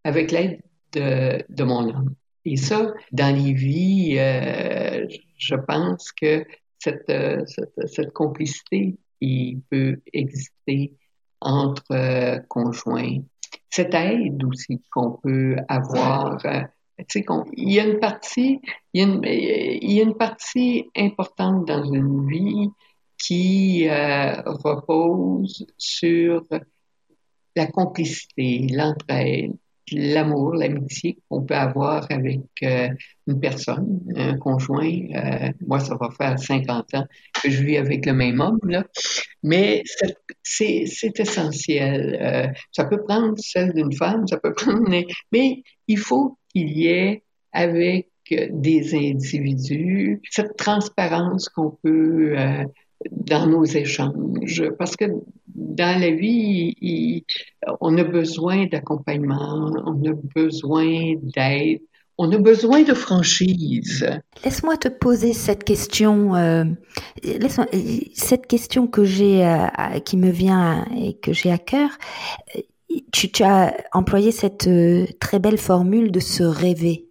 avec 0.04 0.32
l'aide 0.32 0.62
de, 0.94 1.44
de, 1.50 1.64
mon 1.64 1.90
homme. 1.90 2.16
Et 2.46 2.56
ça, 2.56 2.94
dans 3.12 3.36
les 3.36 3.54
vies, 3.54 4.16
euh, 4.18 5.06
je 5.38 5.56
pense 5.56 6.12
que 6.12 6.46
cette, 6.80 7.10
euh, 7.10 7.44
cette, 7.46 7.88
cette, 7.88 8.14
complicité 8.14 8.96
qui 9.20 9.62
peut 9.70 10.00
exister 10.14 10.94
entre 11.42 11.84
euh, 11.92 12.40
conjoints, 12.48 13.20
cette 13.70 13.94
aide 13.94 14.44
aussi 14.46 14.82
qu'on 14.92 15.20
peut 15.22 15.58
avoir, 15.68 16.38
sais, 17.10 17.26
il 17.54 17.72
y 17.72 17.80
a 17.80 17.86
une 17.86 18.00
partie, 18.00 18.62
il 18.94 19.04
y 19.04 19.84
il 19.84 19.92
y 19.92 20.00
a 20.00 20.04
une 20.04 20.16
partie 20.16 20.86
importante 20.96 21.68
dans 21.68 21.84
une 21.84 22.28
vie 22.30 22.70
qui 23.18 23.88
euh, 23.90 24.42
repose 24.46 25.66
sur 25.78 26.46
la 27.56 27.68
complicité, 27.68 28.68
l'entraide, 28.72 29.54
l'amour, 29.92 30.54
l'amitié 30.54 31.18
qu'on 31.30 31.44
peut 31.44 31.56
avoir 31.56 32.06
avec 32.12 32.42
euh, 32.64 32.90
une 33.26 33.40
personne, 33.40 34.02
un 34.16 34.38
conjoint. 34.38 35.00
Euh, 35.16 35.52
moi, 35.66 35.80
ça 35.80 35.96
va 35.96 36.10
faire 36.12 36.38
50 36.38 36.94
ans 36.96 37.06
que 37.42 37.50
je 37.50 37.64
vis 37.64 37.78
avec 37.78 38.06
le 38.06 38.14
même 38.14 38.42
homme, 38.42 38.60
là. 38.64 38.86
mais 39.44 39.84
c'est 40.44 40.86
essentiel. 41.20 42.54
ça 42.72 42.86
peut 42.86 43.02
prendre 43.02 43.34
celle 43.38 43.74
d'une 43.74 43.94
femme, 43.94 44.28
ça 44.28 44.38
peut 44.38 44.54
prendre... 44.56 44.90
Mais 45.32 45.64
il 45.88 45.98
faut 45.98 46.38
qu'il 46.54 46.70
y 46.78 46.88
ait 46.88 47.24
avec 47.54 48.10
des 48.30 48.94
individus 48.94 50.22
cette 50.30 50.58
transparence 50.58 51.48
qu'on 51.48 51.78
peut 51.82 52.36
dans 53.12 53.48
nos 53.48 53.64
échanges. 53.64 54.64
Parce 54.78 54.96
que 54.96 55.06
dans 55.56 56.00
la 56.00 56.12
vie, 56.12 57.26
on 57.82 57.98
a 57.98 58.04
besoin 58.04 58.66
d'accompagnement, 58.68 59.72
on 59.86 60.04
a 60.10 60.14
besoin 60.36 61.16
d'aide, 61.36 61.82
on 62.18 62.32
a 62.32 62.38
besoin 62.38 62.82
de 62.82 62.94
franchise. 62.94 64.06
Laisse-moi 64.44 64.78
te 64.78 64.88
poser 64.88 65.34
cette 65.34 65.64
question, 65.64 66.36
euh, 66.36 66.64
cette 68.14 68.48
question 68.48 68.88
que 68.88 69.04
j'ai, 69.04 69.46
euh, 69.46 70.00
qui 70.04 70.18
me 70.18 70.30
vient 70.30 70.86
et 70.96 71.16
que 71.18 71.34
j'ai 71.34 71.52
à 71.52 71.58
cœur. 71.58 71.90
Tu, 73.12 73.32
tu, 73.32 73.44
as 73.44 73.76
employé 73.94 74.32
cette 74.32 74.68
euh, 74.68 75.06
très 75.20 75.40
belle 75.40 75.58
formule 75.58 76.12
de 76.12 76.20
se 76.20 76.44
rêver. 76.44 77.07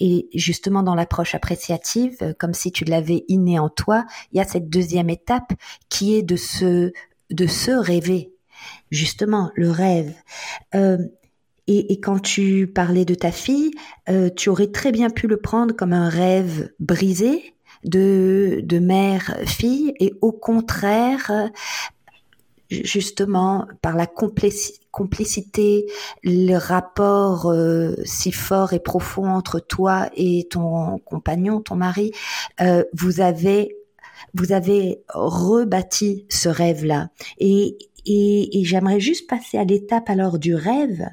Et 0.00 0.28
justement, 0.34 0.82
dans 0.82 0.94
l'approche 0.94 1.34
appréciative, 1.34 2.16
euh, 2.22 2.32
comme 2.38 2.54
si 2.54 2.72
tu 2.72 2.84
l'avais 2.84 3.24
inné 3.28 3.58
en 3.58 3.68
toi, 3.68 4.04
il 4.32 4.38
y 4.38 4.40
a 4.40 4.44
cette 4.44 4.68
deuxième 4.68 5.10
étape 5.10 5.52
qui 5.88 6.14
est 6.14 6.22
de 6.22 6.36
se, 6.36 6.92
de 7.30 7.46
se 7.46 7.70
rêver. 7.70 8.32
Justement, 8.90 9.50
le 9.54 9.70
rêve. 9.70 10.14
Euh, 10.74 10.98
et, 11.66 11.92
et, 11.92 12.00
quand 12.00 12.18
tu 12.20 12.66
parlais 12.66 13.04
de 13.04 13.14
ta 13.14 13.32
fille, 13.32 13.70
euh, 14.08 14.28
tu 14.34 14.50
aurais 14.50 14.70
très 14.70 14.92
bien 14.92 15.10
pu 15.10 15.26
le 15.26 15.38
prendre 15.38 15.74
comme 15.74 15.92
un 15.92 16.08
rêve 16.08 16.70
brisé 16.78 17.54
de, 17.84 18.60
de 18.62 18.78
mère-fille, 18.78 19.94
et 20.00 20.14
au 20.20 20.32
contraire, 20.32 21.50
justement 22.70 23.66
par 23.82 23.96
la 23.96 24.06
complicité, 24.06 25.86
le 26.22 26.56
rapport 26.56 27.50
euh, 27.50 27.94
si 28.04 28.32
fort 28.32 28.72
et 28.72 28.80
profond 28.80 29.28
entre 29.28 29.60
toi 29.60 30.08
et 30.16 30.46
ton 30.50 30.98
compagnon, 30.98 31.60
ton 31.60 31.76
mari, 31.76 32.12
euh, 32.60 32.84
vous 32.92 33.20
avez 33.20 33.76
vous 34.34 34.52
avez 34.52 35.02
rebâti 35.08 36.26
ce 36.28 36.48
rêve-là. 36.48 37.10
Et, 37.38 37.76
et, 38.06 38.60
et 38.60 38.64
j'aimerais 38.64 39.00
juste 39.00 39.28
passer 39.28 39.58
à 39.58 39.64
l'étape 39.64 40.08
alors 40.08 40.38
du 40.38 40.54
rêve. 40.54 41.06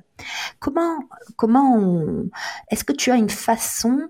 Comment 0.59 0.99
comment 1.35 2.01
est-ce 2.69 2.83
que 2.83 2.93
tu 2.93 3.11
as 3.11 3.15
une 3.15 3.29
façon 3.29 4.09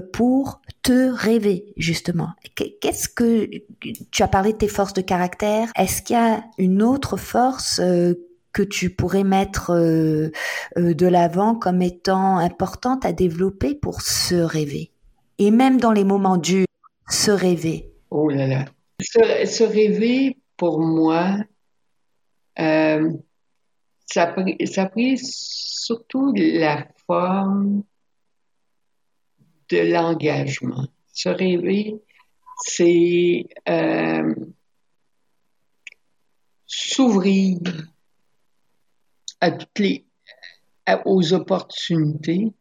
pour 0.00 0.60
te 0.82 1.10
rêver, 1.10 1.72
justement. 1.76 2.30
Qu'est-ce 2.54 3.08
que 3.08 3.48
tu 4.10 4.22
as 4.22 4.28
parlé 4.28 4.52
de 4.52 4.58
tes 4.58 4.68
forces 4.68 4.92
de 4.92 5.00
caractère? 5.00 5.70
Est-ce 5.76 6.02
qu'il 6.02 6.16
y 6.16 6.18
a 6.18 6.44
une 6.58 6.82
autre 6.82 7.16
force 7.16 7.80
euh, 7.80 8.14
que 8.52 8.62
tu 8.62 8.90
pourrais 8.90 9.24
mettre 9.24 9.72
euh, 9.72 10.30
de 10.76 11.06
l'avant 11.06 11.54
comme 11.54 11.82
étant 11.82 12.38
importante 12.38 13.04
à 13.04 13.12
développer 13.12 13.74
pour 13.74 14.02
se 14.02 14.34
rêver? 14.34 14.90
Et 15.38 15.50
même 15.50 15.80
dans 15.80 15.92
les 15.92 16.04
moments 16.04 16.36
durs, 16.36 16.66
se 17.08 17.30
rêver. 17.30 17.90
Oh 18.10 18.28
là 18.28 18.46
là. 18.46 18.64
Se, 19.00 19.64
rêver, 19.64 20.38
pour 20.56 20.80
moi, 20.80 21.36
ça, 22.56 23.00
ça 24.06 24.82
a 24.82 24.86
pris 24.86 25.18
surtout 25.18 26.32
la 26.36 26.86
forme 27.06 27.82
de 29.70 29.92
l'engagement. 29.92 30.86
Se 31.12 31.28
rêver, 31.28 31.96
c'est 32.64 33.46
euh, 33.68 34.34
s'ouvrir 36.66 37.58
aux 41.04 41.32
opportunités 41.32 42.52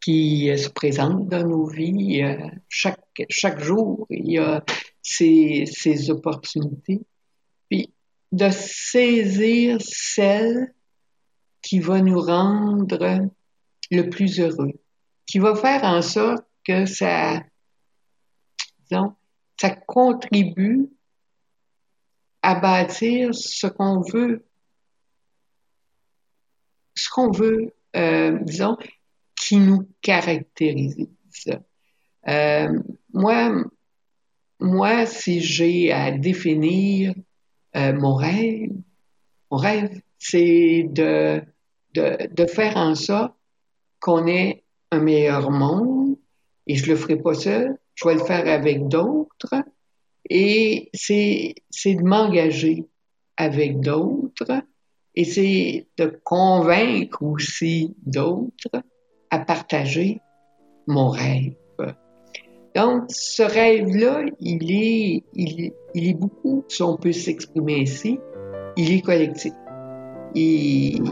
qui 0.00 0.50
se 0.58 0.68
présentent 0.68 1.28
dans 1.28 1.46
nos 1.46 1.66
vies. 1.66 2.22
Euh, 2.22 2.48
chaque, 2.68 3.22
chaque 3.28 3.60
jour, 3.60 4.06
il 4.10 4.32
y 4.32 4.38
a 4.38 4.64
ces, 5.00 6.10
opportunités. 6.10 7.00
Puis 7.70 7.92
de 8.32 8.50
saisir 8.50 9.78
celles 9.80 10.74
qui 11.62 11.78
va 11.78 12.00
nous 12.00 12.20
rendre 12.20 13.28
le 13.90 14.08
plus 14.08 14.40
heureux, 14.40 14.72
qui 15.32 15.38
va 15.38 15.54
faire 15.54 15.82
en 15.84 16.02
sorte 16.02 16.44
que 16.62 16.84
ça, 16.84 17.42
disons, 18.80 19.14
ça 19.58 19.70
contribue 19.70 20.90
à 22.42 22.54
bâtir 22.56 23.34
ce 23.34 23.66
qu'on 23.66 24.02
veut, 24.02 24.44
ce 26.94 27.08
qu'on 27.08 27.30
veut, 27.30 27.72
euh, 27.96 28.40
disons, 28.42 28.76
qui 29.34 29.56
nous 29.56 29.88
caractérise. 30.02 31.08
Euh, 32.28 32.78
moi, 33.14 33.54
moi, 34.60 35.06
si 35.06 35.40
j'ai 35.40 35.92
à 35.92 36.10
définir 36.10 37.14
euh, 37.74 37.94
mon 37.94 38.16
rêve, 38.16 38.68
mon 39.50 39.56
rêve, 39.56 39.98
c'est 40.18 40.84
de, 40.90 41.42
de, 41.94 42.28
de, 42.30 42.46
faire 42.46 42.76
en 42.76 42.94
sorte 42.94 43.34
qu'on 43.98 44.26
ait 44.26 44.62
un 44.92 45.00
meilleur 45.00 45.50
monde, 45.50 46.16
et 46.66 46.76
je 46.76 46.88
le 46.90 46.96
ferai 46.96 47.16
pas 47.16 47.34
seul, 47.34 47.76
je 47.94 48.06
vais 48.06 48.14
le 48.14 48.24
faire 48.24 48.46
avec 48.46 48.86
d'autres, 48.88 49.64
et 50.28 50.90
c'est, 50.94 51.54
c'est 51.70 51.94
de 51.94 52.02
m'engager 52.02 52.84
avec 53.36 53.80
d'autres, 53.80 54.62
et 55.14 55.24
c'est 55.24 55.86
de 55.98 56.20
convaincre 56.22 57.22
aussi 57.22 57.94
d'autres 58.04 58.82
à 59.30 59.38
partager 59.40 60.20
mon 60.86 61.08
rêve. 61.08 61.54
Donc, 62.74 63.04
ce 63.08 63.42
rêve-là, 63.42 64.24
il 64.40 64.72
est, 64.72 65.24
il, 65.34 65.72
il, 65.94 66.08
est 66.08 66.14
beaucoup, 66.14 66.64
si 66.68 66.82
on 66.82 66.96
peut 66.96 67.12
s'exprimer 67.12 67.82
ainsi, 67.82 68.18
il 68.78 68.92
est 68.92 69.02
collectif. 69.02 69.52
Il 70.34 71.02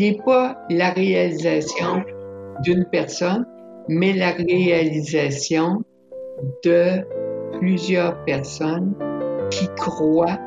n'est 0.00 0.18
pas 0.24 0.58
la 0.70 0.90
réalisation 0.90 2.04
d'une 2.62 2.84
personne, 2.86 3.46
mais 3.88 4.12
la 4.12 4.30
réalisation 4.30 5.82
de 6.64 7.02
plusieurs 7.58 8.24
personnes 8.24 8.94
qui 9.50 9.68
croient 9.76 10.38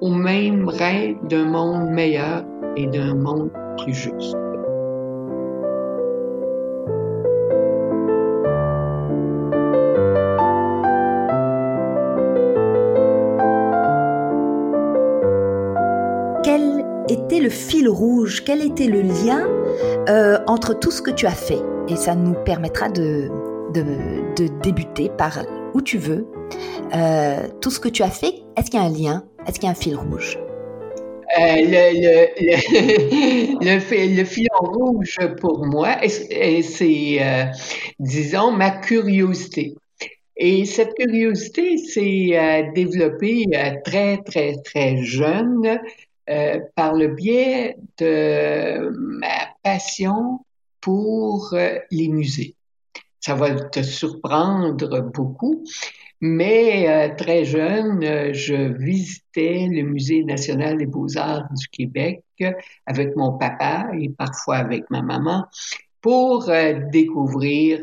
au 0.00 0.10
même 0.10 0.68
rêve 0.68 1.16
d'un 1.28 1.46
monde 1.46 1.90
meilleur 1.90 2.44
et 2.76 2.86
d'un 2.86 3.14
monde 3.14 3.50
plus 3.78 3.94
juste. 3.94 4.36
Le 17.46 17.50
fil 17.50 17.88
rouge 17.88 18.42
Quel 18.44 18.60
était 18.60 18.88
le 18.88 19.02
lien 19.02 19.46
euh, 20.08 20.36
entre 20.48 20.76
tout 20.76 20.90
ce 20.90 21.00
que 21.00 21.12
tu 21.12 21.26
as 21.26 21.38
fait? 21.48 21.60
Et 21.88 21.94
ça 21.94 22.16
nous 22.16 22.34
permettra 22.34 22.88
de, 22.88 23.28
de, 23.72 24.48
débuter 24.64 25.10
par 25.16 25.38
où 25.72 25.80
tu 25.80 25.96
veux. 25.96 26.26
Euh, 26.92 27.46
tout 27.60 27.70
ce 27.70 27.78
que 27.78 27.88
tu 27.88 28.02
as 28.02 28.10
fait, 28.10 28.34
est-ce 28.56 28.68
qu'il 28.68 28.80
y 28.80 28.82
a 28.82 28.86
un 28.86 28.90
lien? 28.90 29.24
Est-ce 29.46 29.60
qu'il 29.60 29.66
y 29.66 29.68
a 29.68 29.70
un 29.70 29.74
fil 29.74 29.94
rouge? 29.94 30.40
Euh, 31.38 31.54
le, 33.60 33.78
fil 34.24 34.48
rouge 34.58 35.18
pour 35.40 35.64
moi, 35.66 35.98
c'est, 36.08 37.20
disons, 38.00 38.50
ma 38.50 38.70
curiosité. 38.70 39.76
Et 40.36 40.64
cette 40.64 40.94
curiosité 40.94 41.78
s'est 41.78 42.72
développée 42.74 43.44
très, 43.84 44.18
très, 44.18 44.56
très 44.64 44.96
jeune. 45.04 45.78
Euh, 46.28 46.58
par 46.74 46.94
le 46.94 47.06
biais 47.06 47.76
de 47.98 48.90
ma 48.90 49.48
passion 49.62 50.40
pour 50.80 51.50
euh, 51.52 51.78
les 51.92 52.08
musées. 52.08 52.56
Ça 53.20 53.36
va 53.36 53.54
te 53.54 53.80
surprendre 53.80 55.12
beaucoup, 55.12 55.62
mais 56.20 56.88
euh, 56.88 57.14
très 57.14 57.44
jeune, 57.44 58.32
je 58.32 58.72
visitais 58.76 59.68
le 59.70 59.82
Musée 59.82 60.24
national 60.24 60.78
des 60.78 60.86
beaux-arts 60.86 61.46
du 61.56 61.68
Québec 61.68 62.24
avec 62.86 63.14
mon 63.14 63.38
papa 63.38 63.88
et 63.96 64.08
parfois 64.08 64.56
avec 64.56 64.90
ma 64.90 65.02
maman 65.02 65.46
pour 66.00 66.50
découvrir 66.92 67.80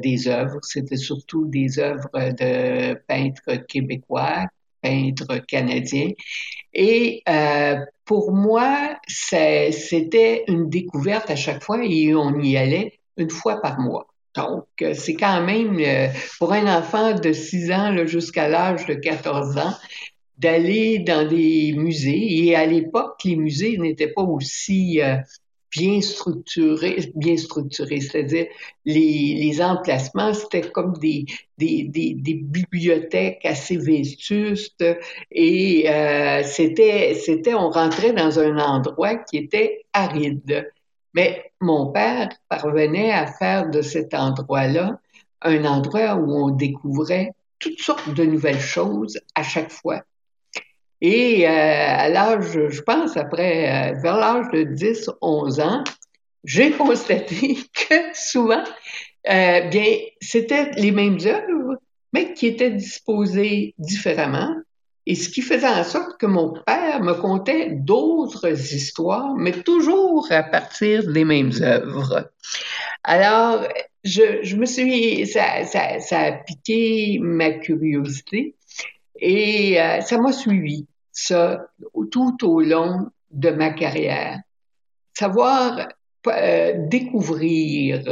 des 0.00 0.28
œuvres. 0.28 0.60
C'était 0.62 0.96
surtout 0.96 1.46
des 1.46 1.78
œuvres 1.78 2.10
de 2.12 2.94
peintres 3.06 3.66
québécois 3.66 4.46
peintre 4.86 5.38
canadien. 5.46 6.10
Et 6.72 7.22
euh, 7.28 7.76
pour 8.04 8.32
moi, 8.32 8.96
c'était 9.08 10.44
une 10.48 10.68
découverte 10.68 11.30
à 11.30 11.36
chaque 11.36 11.62
fois 11.62 11.84
et 11.84 12.14
on 12.14 12.38
y 12.40 12.56
allait 12.56 12.98
une 13.16 13.30
fois 13.30 13.60
par 13.60 13.80
mois. 13.80 14.06
Donc, 14.34 14.66
euh, 14.82 14.92
c'est 14.92 15.14
quand 15.14 15.42
même, 15.42 15.78
euh, 15.80 16.08
pour 16.38 16.52
un 16.52 16.66
enfant 16.78 17.14
de 17.18 17.32
6 17.32 17.72
ans 17.72 18.06
jusqu'à 18.06 18.48
l'âge 18.48 18.84
de 18.84 18.94
14 18.94 19.56
ans, 19.56 19.74
d'aller 20.36 20.98
dans 20.98 21.26
des 21.26 21.72
musées. 21.74 22.44
Et 22.44 22.54
à 22.54 22.66
l'époque, 22.66 23.16
les 23.24 23.36
musées 23.36 23.78
n'étaient 23.78 24.12
pas 24.12 24.22
aussi 24.22 25.00
bien 25.76 26.00
structuré, 26.00 27.12
bien 27.14 27.36
structuré, 27.36 28.00
c'est-à-dire 28.00 28.46
les, 28.84 29.34
les 29.34 29.62
emplacements, 29.62 30.32
c'était 30.32 30.70
comme 30.70 30.94
des, 30.94 31.26
des, 31.58 31.84
des, 31.84 32.14
des, 32.14 32.34
bibliothèques 32.34 33.44
assez 33.44 33.76
vétustes 33.76 34.84
et 35.30 35.90
euh, 35.90 36.42
c'était, 36.44 37.14
c'était, 37.14 37.54
on 37.54 37.70
rentrait 37.70 38.12
dans 38.12 38.38
un 38.38 38.58
endroit 38.58 39.16
qui 39.16 39.38
était 39.38 39.84
aride. 39.92 40.70
Mais 41.14 41.52
mon 41.60 41.92
père 41.92 42.28
parvenait 42.48 43.12
à 43.12 43.26
faire 43.26 43.70
de 43.70 43.82
cet 43.82 44.14
endroit-là 44.14 45.00
un 45.42 45.64
endroit 45.64 46.14
où 46.16 46.32
on 46.32 46.50
découvrait 46.50 47.32
toutes 47.58 47.80
sortes 47.80 48.12
de 48.12 48.24
nouvelles 48.24 48.60
choses 48.60 49.18
à 49.34 49.42
chaque 49.42 49.70
fois. 49.70 50.02
Et 51.00 51.46
euh, 51.46 51.50
à 51.50 52.08
l'âge, 52.08 52.58
je 52.68 52.80
pense, 52.80 53.16
après, 53.16 53.92
euh, 53.92 53.98
vers 54.00 54.16
l'âge 54.16 54.46
de 54.52 54.62
10, 54.62 55.10
11 55.20 55.60
ans, 55.60 55.84
j'ai 56.44 56.70
constaté 56.78 57.58
que 57.74 57.94
souvent, 58.14 58.64
euh, 59.28 59.60
bien, 59.68 59.96
c'était 60.20 60.70
les 60.72 60.92
mêmes 60.92 61.18
œuvres, 61.24 61.76
mais 62.12 62.32
qui 62.32 62.46
étaient 62.46 62.70
disposées 62.70 63.74
différemment. 63.78 64.54
Et 65.08 65.14
ce 65.14 65.28
qui 65.28 65.42
faisait 65.42 65.68
en 65.68 65.84
sorte 65.84 66.18
que 66.18 66.26
mon 66.26 66.52
père 66.66 67.00
me 67.00 67.14
contait 67.14 67.70
d'autres 67.70 68.48
histoires, 68.74 69.34
mais 69.36 69.52
toujours 69.52 70.26
à 70.30 70.42
partir 70.42 71.06
des 71.12 71.24
mêmes 71.24 71.52
œuvres. 71.60 72.28
Alors, 73.04 73.64
je, 74.02 74.42
je 74.42 74.56
me 74.56 74.66
suis, 74.66 75.26
ça, 75.28 75.64
ça, 75.64 76.00
ça 76.00 76.20
a 76.20 76.32
piqué 76.32 77.18
ma 77.20 77.50
curiosité. 77.50 78.56
Et 79.18 79.80
euh, 79.80 80.00
ça 80.00 80.18
m'a 80.18 80.32
suivi, 80.32 80.86
ça, 81.12 81.66
tout 82.10 82.36
au 82.44 82.60
long 82.60 83.10
de 83.30 83.50
ma 83.50 83.70
carrière. 83.70 84.40
Savoir 85.14 85.88
euh, 86.26 86.72
découvrir 86.88 88.02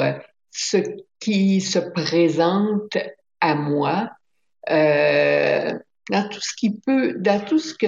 ce 0.51 0.79
qui 1.19 1.61
se 1.61 1.79
présente 1.79 2.97
à 3.40 3.55
moi 3.55 4.11
euh, 4.71 5.73
dans 6.11 6.29
tout 6.29 6.40
ce 6.40 6.55
qui 6.57 6.79
peut, 6.81 7.14
dans 7.19 7.45
tout 7.45 7.59
ce 7.59 7.75
que 7.75 7.87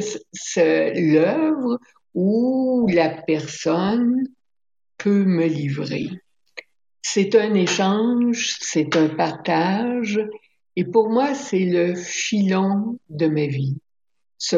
l'œuvre 1.13 1.79
ou 2.15 2.89
la 2.93 3.11
personne 3.11 4.27
peut 4.99 5.25
me 5.25 5.47
livrer. 5.47 6.11
C'est 7.03 7.35
un 7.37 7.55
échange, 7.55 8.57
c'est 8.61 8.97
un 8.97 9.09
partage, 9.09 10.21
et 10.77 10.85
pour 10.85 11.09
moi, 11.09 11.35
c'est 11.35 11.65
le 11.65 11.95
filon 11.95 12.99
de 13.09 13.27
ma 13.27 13.47
vie. 13.47 13.79
Ce, 14.37 14.57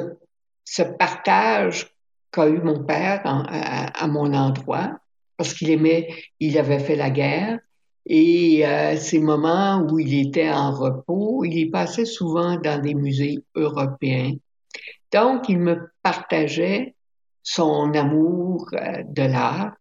ce 0.65 0.83
partage 0.83 1.95
qu'a 2.33 2.49
eu 2.49 2.61
mon 2.61 2.83
père 2.83 3.23
à, 3.25 4.07
mon 4.09 4.35
endroit, 4.35 4.99
parce 5.37 5.55
qu'il 5.55 5.71
aimait, 5.71 6.09
il 6.41 6.59
avait 6.59 6.81
fait 6.81 6.97
la 6.97 7.11
guerre, 7.11 7.61
et 8.05 8.67
euh, 8.67 8.97
ces 8.97 9.21
moments 9.21 9.87
où 9.89 10.01
il 10.01 10.27
était 10.27 10.51
en 10.51 10.73
repos, 10.73 11.45
il 11.45 11.57
y 11.57 11.71
passait 11.71 12.05
souvent 12.05 12.57
dans 12.57 12.83
des 12.83 12.95
musées 12.95 13.45
européens. 13.55 14.33
Donc, 15.13 15.49
il 15.49 15.59
me 15.59 15.91
partageait 16.03 16.95
son 17.43 17.93
amour 17.95 18.69
euh, 18.73 19.03
de 19.07 19.23
l'art. 19.23 19.77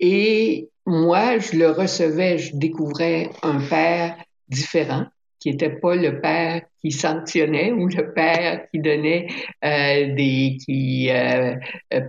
Et 0.00 0.70
moi, 0.86 1.38
je 1.38 1.56
le 1.56 1.70
recevais, 1.70 2.38
je 2.38 2.56
découvrais 2.56 3.30
un 3.42 3.60
père 3.60 4.16
différent 4.48 5.06
qui 5.46 5.52
n'était 5.52 5.78
pas 5.78 5.94
le 5.94 6.20
père 6.20 6.62
qui 6.80 6.90
sanctionnait 6.90 7.70
ou 7.70 7.86
le 7.86 8.12
père 8.12 8.68
qui 8.68 8.80
donnait 8.80 9.28
euh, 9.64 10.12
des 10.12 10.56
qui 10.56 11.08
euh, 11.08 11.54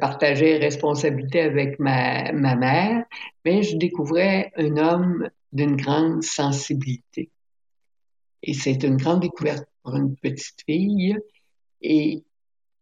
partageait 0.02 0.58
responsabilité 0.58 1.42
avec 1.42 1.78
ma, 1.78 2.32
ma 2.32 2.56
mère, 2.56 3.06
mais 3.46 3.62
je 3.62 3.78
découvrais 3.78 4.52
un 4.58 4.76
homme 4.78 5.30
d'une 5.52 5.76
grande 5.76 6.24
sensibilité. 6.24 7.30
Et 8.42 8.56
c'est 8.56 8.84
une 8.84 8.98
grande 8.98 9.20
découverte 9.20 9.68
pour 9.84 9.96
une 9.96 10.16
petite 10.16 10.64
fille. 10.66 11.16
Et 11.84 12.24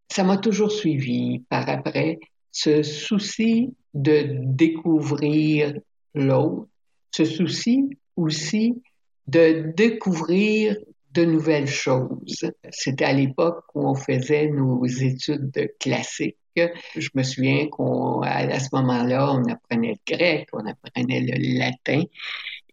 ça 0.09 0.23
m'a 0.23 0.37
toujours 0.37 0.71
suivi 0.71 1.39
par 1.49 1.67
après 1.67 2.17
ce 2.53 2.81
souci 2.81 3.73
de 3.93 4.39
découvrir 4.41 5.73
l'autre, 6.13 6.69
ce 7.11 7.25
souci 7.25 7.89
aussi 8.15 8.81
de 9.27 9.73
découvrir 9.75 10.77
de 11.11 11.25
nouvelles 11.25 11.67
choses. 11.67 12.51
C'était 12.71 13.05
à 13.05 13.13
l'époque 13.13 13.63
où 13.73 13.87
on 13.87 13.95
faisait 13.95 14.47
nos 14.47 14.85
études 14.85 15.71
classiques. 15.79 16.37
Je 16.55 17.09
me 17.15 17.23
souviens 17.23 17.67
qu'à 17.67 18.59
ce 18.59 18.69
moment-là, 18.73 19.33
on 19.33 19.43
apprenait 19.49 19.93
le 19.93 20.15
grec, 20.15 20.47
on 20.53 20.65
apprenait 20.65 21.21
le 21.21 21.59
latin. 21.59 22.03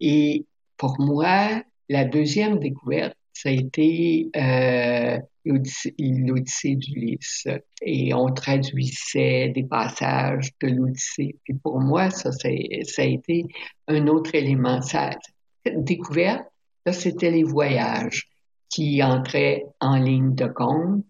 Et 0.01 0.47
pour 0.77 1.01
moi, 1.01 1.63
la 1.89 2.05
deuxième 2.05 2.59
découverte, 2.59 3.17
ça 3.33 3.49
a 3.49 3.53
été 3.53 4.31
euh, 4.37 5.19
l'Odyssée 5.45 6.77
d'Ulysse. 6.77 7.49
Et 7.83 8.15
on 8.15 8.33
traduisait 8.33 9.49
des 9.49 9.65
passages 9.65 10.51
de 10.61 10.69
l'Odyssée. 10.69 11.37
Puis 11.45 11.55
pour 11.55 11.81
moi, 11.81 12.11
ça, 12.11 12.31
ça 12.33 12.49
a 12.49 13.05
été 13.05 13.47
un 13.89 14.07
autre 14.07 14.35
élément. 14.35 14.81
Cette 14.83 15.19
découverte, 15.71 16.45
là, 16.87 16.93
c'était 16.93 17.31
les 17.31 17.45
voyages 17.45 18.29
qui 18.69 19.03
entraient 19.03 19.67
en 19.81 19.97
ligne 19.97 20.35
de 20.35 20.47
compte 20.47 21.05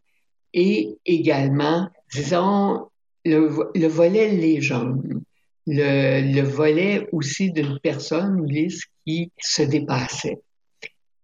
et 0.53 0.99
également, 1.07 1.89
disons, 2.13 2.89
le, 3.25 3.87
volet 3.87 4.29
légende, 4.29 5.23
le, 5.67 6.33
le 6.35 6.43
volet 6.43 7.09
aussi 7.13 7.53
d'une 7.53 7.79
personne, 7.79 8.45
Ulysse, 8.45 8.85
qui 9.07 9.31
se 9.39 9.63
dépassait. 9.63 10.41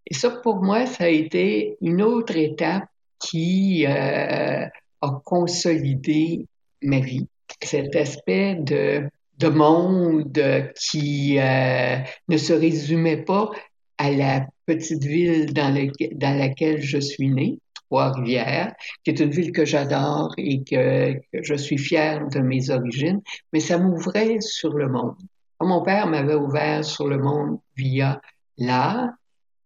Et 0.06 0.14
ça, 0.14 0.30
pour 0.30 0.62
moi, 0.62 0.86
ça 0.86 1.04
a 1.04 1.08
été 1.08 1.76
une 1.82 2.02
autre 2.02 2.36
étape 2.36 2.88
qui 3.18 3.84
euh, 3.86 4.66
a 5.00 5.20
consolidé 5.24 6.46
ma 6.82 7.00
vie. 7.00 7.26
Cet 7.62 7.94
aspect 7.96 8.54
de, 8.54 9.08
de 9.38 9.48
monde 9.48 10.40
qui 10.78 11.38
euh, 11.38 11.96
ne 12.28 12.36
se 12.36 12.52
résumait 12.52 13.24
pas 13.24 13.50
à 13.96 14.10
la 14.10 14.46
petite 14.66 15.04
ville 15.04 15.52
dans, 15.52 15.74
le, 15.74 15.90
dans 16.14 16.36
laquelle 16.38 16.82
je 16.82 16.98
suis 16.98 17.30
né, 17.30 17.58
Trois-Rivières, 17.88 18.74
qui 19.02 19.10
est 19.10 19.20
une 19.20 19.30
ville 19.30 19.52
que 19.52 19.64
j'adore 19.64 20.34
et 20.36 20.62
que, 20.62 21.14
que, 21.14 21.42
je 21.42 21.54
suis 21.54 21.78
fière 21.78 22.28
de 22.28 22.40
mes 22.40 22.70
origines, 22.70 23.20
mais 23.52 23.60
ça 23.60 23.78
m'ouvrait 23.78 24.40
sur 24.40 24.74
le 24.74 24.88
monde. 24.88 25.16
Mon 25.60 25.82
père 25.82 26.06
m'avait 26.06 26.34
ouvert 26.34 26.84
sur 26.84 27.08
le 27.08 27.18
monde 27.18 27.58
via 27.76 28.20
l'art, 28.58 29.08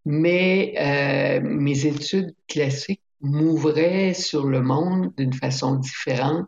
mais 0.05 0.73
euh, 0.79 1.41
mes 1.43 1.85
études 1.85 2.33
classiques 2.47 3.01
m'ouvraient 3.21 4.13
sur 4.13 4.47
le 4.47 4.61
monde 4.61 5.13
d'une 5.17 5.33
façon 5.33 5.75
différente 5.75 6.47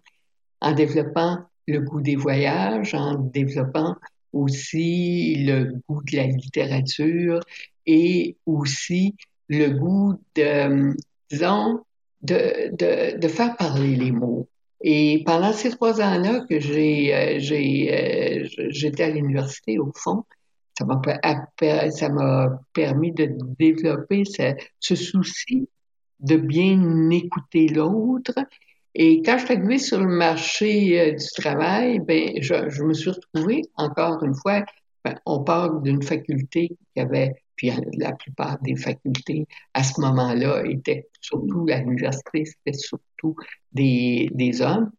en 0.61 0.71
développant 0.73 1.39
le 1.67 1.80
goût 1.80 2.01
des 2.01 2.15
voyages, 2.15 2.93
en 2.93 3.15
développant 3.15 3.95
aussi 4.34 5.43
le 5.45 5.75
goût 5.88 6.01
de 6.04 6.17
la 6.17 6.28
littérature 6.28 7.39
et 7.86 8.36
aussi 8.45 9.15
le 9.47 9.69
goût 9.69 10.15
de, 10.36 10.93
disons, 11.30 11.82
de, 12.21 12.75
de, 12.75 13.17
de 13.17 13.28
faire 13.28 13.56
parler 13.56 13.95
les 13.95 14.12
mots. 14.12 14.47
Et 14.82 15.23
pendant 15.25 15.54
ces 15.54 15.71
trois 15.71 16.01
ans-là 16.01 16.45
que 16.49 16.60
j'ai, 16.60 17.15
euh, 17.15 17.39
j'ai, 17.39 18.43
euh, 18.43 18.47
j'étais 18.69 19.04
à 19.04 19.10
l'université, 19.10 19.80
au 19.80 19.91
fond, 19.95 20.25
ça 20.78 20.86
m'a, 20.86 21.01
ça 21.91 22.10
m'a 22.10 22.62
permis 22.73 23.12
de 23.12 23.36
développer 23.58 24.23
ce, 24.25 24.95
souci 24.95 25.69
de 26.19 26.36
bien 26.36 27.10
écouter 27.10 27.67
l'autre. 27.67 28.34
Et 28.95 29.21
quand 29.21 29.38
je 29.38 29.45
suis 29.45 29.53
arrivée 29.55 29.77
sur 29.77 29.99
le 29.99 30.08
marché 30.08 30.99
euh, 30.99 31.12
du 31.12 31.25
travail, 31.36 31.99
ben, 31.99 32.41
je, 32.41 32.69
je, 32.69 32.84
me 32.84 32.93
suis 32.93 33.12
retrouvée, 33.12 33.63
encore 33.75 34.23
une 34.23 34.36
fois, 34.36 34.63
ben, 35.03 35.19
on 35.25 35.43
parle 35.43 35.84
d'une 35.84 36.01
faculté 36.01 36.69
qui 36.93 36.99
avait, 37.01 37.34
puis 37.58 37.71
la 37.97 38.13
plupart 38.13 38.58
des 38.62 38.75
facultés 38.77 39.47
à 39.73 39.84
ce 39.84 39.99
moment-là 40.01 40.63
étaient 40.65 41.08
surtout 41.21 41.67
à 41.69 41.79
l'université, 41.79 42.45
c'était 42.45 42.77
surtout 42.77 43.36
des, 43.73 44.29
des 44.34 44.62
hommes. 44.62 44.91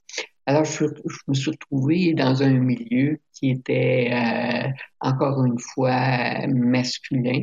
Alors, 0.47 0.65
je, 0.65 0.85
me 1.27 1.35
suis 1.35 1.51
retrouvée 1.51 2.15
dans 2.15 2.43
un 2.43 2.53
milieu 2.53 3.19
qui 3.33 3.51
était 3.51 4.11
euh, 4.13 4.69
encore 5.01 5.45
une 5.45 5.59
fois 5.59 6.47
masculin 6.47 7.43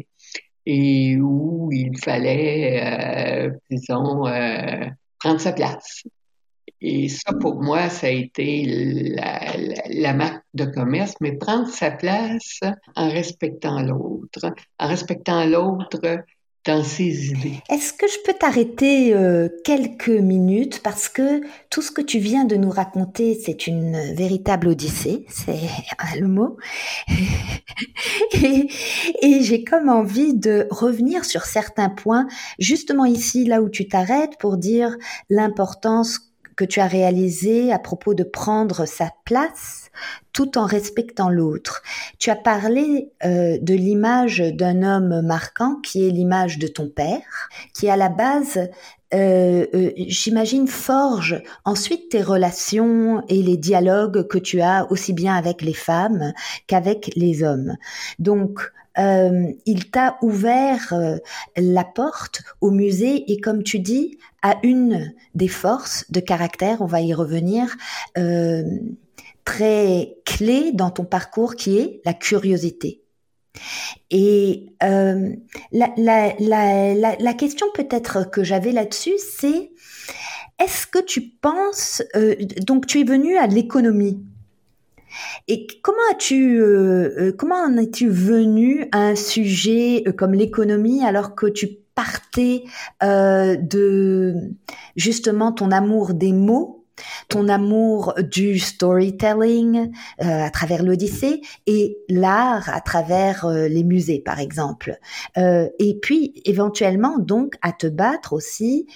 et 0.66 1.18
où 1.18 1.70
il 1.74 1.98
fallait, 1.98 3.48
euh, 3.48 3.52
disons, 3.70 4.26
euh, 4.28 4.86
prendre 5.20 5.42
sa 5.42 5.52
place. 5.52 6.04
Et 6.86 7.08
ça, 7.08 7.32
pour 7.40 7.64
moi, 7.64 7.90
ça 7.90 8.08
a 8.08 8.10
été 8.10 8.66
la, 9.90 10.14
marque 10.14 10.44
de 10.54 10.66
commerce, 10.66 11.14
mais 11.22 11.32
prendre 11.32 11.70
sa 11.70 11.92
place 11.92 12.60
en 12.98 13.10
respectant 13.10 13.82
l'autre, 13.82 14.54
en 14.80 14.88
respectant 14.90 15.46
l'autre 15.46 16.02
dans 16.66 16.84
ses 16.84 17.30
idées. 17.30 17.60
Est-ce 17.70 17.94
que 17.94 18.06
je 18.08 18.18
peux 18.26 18.34
t'arrêter 18.34 19.14
euh, 19.14 19.48
quelques 19.64 20.10
minutes? 20.10 20.82
Parce 20.84 21.08
que 21.08 21.42
tout 21.70 21.82
ce 21.82 21.92
que 21.92 22.02
tu 22.02 22.20
viens 22.20 22.44
de 22.44 22.58
nous 22.58 22.70
raconter, 22.70 23.40
c'est 23.42 23.66
une 23.66 24.14
véritable 24.14 24.68
odyssée, 24.68 25.26
c'est 25.30 25.60
le 26.20 26.28
mot. 26.28 26.58
et, 28.34 28.68
et 29.22 29.42
j'ai 29.42 29.64
comme 29.64 29.88
envie 29.88 30.34
de 30.34 30.68
revenir 30.70 31.24
sur 31.24 31.46
certains 31.46 31.90
points, 31.90 32.28
justement 32.60 33.06
ici, 33.06 33.46
là 33.46 33.62
où 33.62 33.70
tu 33.70 33.88
t'arrêtes, 33.88 34.38
pour 34.38 34.58
dire 34.58 34.98
l'importance 35.30 36.33
que 36.56 36.66
tu 36.66 36.80
as 36.80 36.88
réalisé 36.88 37.72
à 37.72 37.80
propos 37.80 38.14
de 38.14 38.24
prendre 38.24 38.86
sa 38.86 39.12
place 39.26 39.92
tout 40.32 40.58
en 40.58 40.66
respectant 40.66 41.30
l'autre. 41.30 41.84
Tu 42.18 42.30
as 42.30 42.36
parlé 42.36 43.12
euh, 43.24 43.58
de 43.62 43.74
l'image 43.74 44.40
d'un 44.40 44.84
homme 44.84 45.22
marquant 45.22 45.76
qui 45.82 46.08
est 46.08 46.12
l'image 46.12 46.58
de 46.58 46.68
ton 46.68 46.90
père, 46.90 47.50
qui 47.74 47.90
à 47.90 47.96
la 47.96 48.10
base, 48.10 48.70
euh, 49.14 49.68
euh, 49.74 49.92
j'imagine, 49.96 50.68
forge 50.68 51.42
ensuite 51.66 52.10
tes 52.10 52.24
relations 52.24 53.24
et 53.30 53.44
les 53.44 53.58
dialogues 53.58 54.28
que 54.28 54.40
tu 54.40 54.62
as 54.62 54.92
aussi 54.92 55.14
bien 55.14 55.36
avec 55.36 55.62
les 55.62 55.74
femmes 55.74 56.34
qu'avec 56.68 57.12
les 57.16 57.44
hommes. 57.44 57.76
Donc, 58.18 58.72
euh, 58.98 59.52
il 59.66 59.90
t'a 59.90 60.18
ouvert 60.22 60.94
euh, 60.94 61.18
la 61.58 61.84
porte 61.84 62.42
au 62.62 62.72
musée 62.72 63.32
et 63.32 63.40
comme 63.40 63.64
tu 63.64 63.80
dis, 63.80 64.18
à 64.42 64.58
une 64.64 65.14
des 65.36 65.48
forces 65.48 66.10
de 66.12 66.20
caractère, 66.20 66.82
on 66.82 66.86
va 66.86 67.02
y 67.02 67.14
revenir, 67.14 67.76
euh, 68.18 68.64
très 69.46 70.16
clé 70.26 70.72
dans 70.74 70.90
ton 70.90 71.06
parcours 71.06 71.56
qui 71.56 71.78
est 71.78 72.02
la 72.06 72.14
curiosité. 72.14 73.02
Et 74.10 74.68
la, 74.82 75.16
la, 75.98 76.34
la, 76.40 77.16
la, 77.20 77.34
question 77.34 77.68
peut-être 77.74 78.30
que 78.32 78.44
j'avais 78.44 78.72
là-dessus, 78.72 79.14
c'est 79.18 79.72
est-ce 80.60 80.88
que 80.88 81.00
tu 81.00 81.22
penses, 81.22 82.02
donc 82.66 82.88
tu 82.88 83.02
es 83.02 83.04
venu 83.04 83.38
à 83.38 83.46
l'économie? 83.46 84.24
Et 85.48 85.68
comment 85.82 85.98
as-tu, 86.12 86.60
euh, 86.60 87.10
euh, 87.18 87.32
comment 87.38 87.56
en 87.56 87.78
es-tu 87.78 88.10
venu 88.10 88.88
à 88.92 89.00
un 89.00 89.16
sujet 89.16 90.04
euh, 90.08 90.12
comme 90.12 90.34
l'économie 90.34 91.04
alors 91.04 91.36
que 91.36 91.48
tu 91.48 91.68
partais 91.96 92.64
de 93.02 94.34
justement 94.96 95.52
ton 95.52 95.70
amour 95.70 96.16
des 96.16 96.34
mots, 96.34 96.88
ton 97.30 97.48
amour 97.50 98.16
du 98.18 98.58
storytelling 98.58 99.92
à 100.18 100.50
travers 100.50 100.82
l'Odyssée 100.82 101.42
et 101.68 102.00
l'art 102.10 102.68
à 102.68 102.82
travers 102.82 103.48
les 103.48 103.84
musées 103.84 104.24
par 104.26 104.40
exemple? 104.40 104.98
et 105.38 106.00
puis 106.02 106.42
éventuellement 106.46 107.20
donc 107.20 107.58
à 107.62 107.74
te 107.74 107.86
battre 107.86 108.34
aussi 108.34 108.88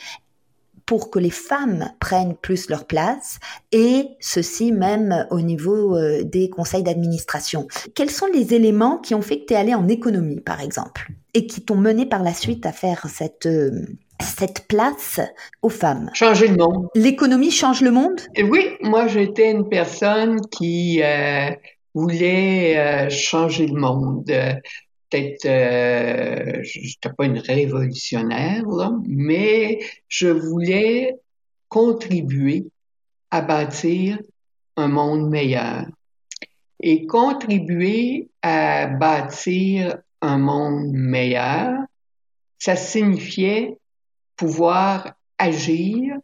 pour 0.87 1.11
que 1.11 1.19
les 1.19 1.29
femmes 1.29 1.91
prennent 1.99 2.35
plus 2.35 2.69
leur 2.69 2.85
place 2.85 3.39
et 3.71 4.07
ceci 4.19 4.71
même 4.71 5.27
au 5.29 5.41
niveau 5.41 5.95
euh, 5.95 6.23
des 6.23 6.49
conseils 6.49 6.81
d'administration. 6.81 7.67
Quels 7.93 8.09
sont 8.09 8.25
les 8.33 8.55
éléments 8.55 8.97
qui 8.97 9.13
ont 9.13 9.21
fait 9.21 9.41
que 9.41 9.45
tu 9.45 9.53
es 9.53 9.57
allé 9.57 9.75
en 9.75 9.87
économie, 9.87 10.39
par 10.39 10.61
exemple, 10.61 11.11
et 11.35 11.45
qui 11.45 11.61
t'ont 11.61 11.75
mené 11.75 12.07
par 12.07 12.23
la 12.23 12.33
suite 12.33 12.65
à 12.65 12.71
faire 12.71 13.05
cette... 13.07 13.45
Euh, 13.45 13.85
cette 14.19 14.65
place 14.67 15.19
aux 15.61 15.69
femmes? 15.69 16.09
Changer 16.15 16.47
le 16.47 16.55
monde. 16.55 16.87
L'économie 16.95 17.51
change 17.51 17.81
le 17.81 17.91
monde? 17.91 18.19
Oui, 18.49 18.65
moi 18.81 19.05
j'étais 19.05 19.51
une 19.51 19.69
personne 19.69 20.41
qui 20.49 21.03
euh, 21.03 21.51
voulait 21.93 23.07
changer 23.11 23.67
le 23.67 23.79
monde 23.79 24.25
peut-être, 25.09 25.45
euh, 25.45 26.63
je 26.63 26.79
n'étais 26.79 27.09
pas 27.15 27.25
une 27.25 27.39
révolutionnaire, 27.39 28.65
là, 28.65 28.91
mais 29.07 29.79
je 30.07 30.27
voulais 30.27 31.15
contribuer 31.69 32.65
à 33.31 33.41
bâtir 33.41 34.19
un 34.75 34.87
monde 34.87 35.29
meilleur. 35.29 35.85
Et 36.79 37.07
contribuer 37.07 38.29
à 38.41 38.87
bâtir 38.87 39.97
un 40.21 40.37
monde 40.37 40.91
meilleur, 40.93 41.73
ça 42.59 42.75
signifiait 42.75 43.77
pouvoir 44.35 45.13
agir 45.37 46.15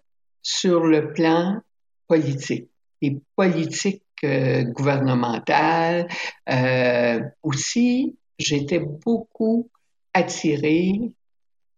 sur 0.41 0.85
le 0.85 1.13
plan 1.13 1.61
politique. 2.07 2.69
des 3.01 3.19
politiques 3.35 4.03
euh, 4.23 4.63
gouvernementales. 4.63 6.07
Euh, 6.49 7.19
aussi, 7.41 8.15
j'étais 8.37 8.79
beaucoup 8.79 9.69
attirée 10.13 11.15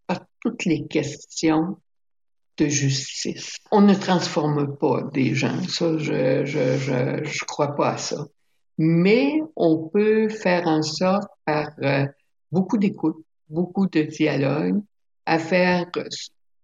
par 0.07 0.25
toutes 0.41 0.65
les 0.65 0.85
questions 0.87 1.77
de 2.57 2.67
justice. 2.67 3.57
On 3.71 3.81
ne 3.81 3.93
transforme 3.93 4.77
pas 4.77 5.03
des 5.13 5.35
gens, 5.35 5.61
ça, 5.67 5.97
je 5.97 6.45
je, 6.45 6.77
je, 6.77 7.23
je 7.23 7.45
crois 7.45 7.75
pas 7.75 7.91
à 7.91 7.97
ça. 7.97 8.27
Mais 8.77 9.41
on 9.55 9.87
peut 9.87 10.29
faire 10.29 10.67
en 10.67 10.81
sorte 10.81 11.29
par 11.45 11.69
euh, 11.81 12.05
beaucoup 12.51 12.77
d'écoute, 12.77 13.23
beaucoup 13.49 13.87
de 13.87 14.01
dialogue, 14.01 14.81
à 15.25 15.39
faire 15.39 15.89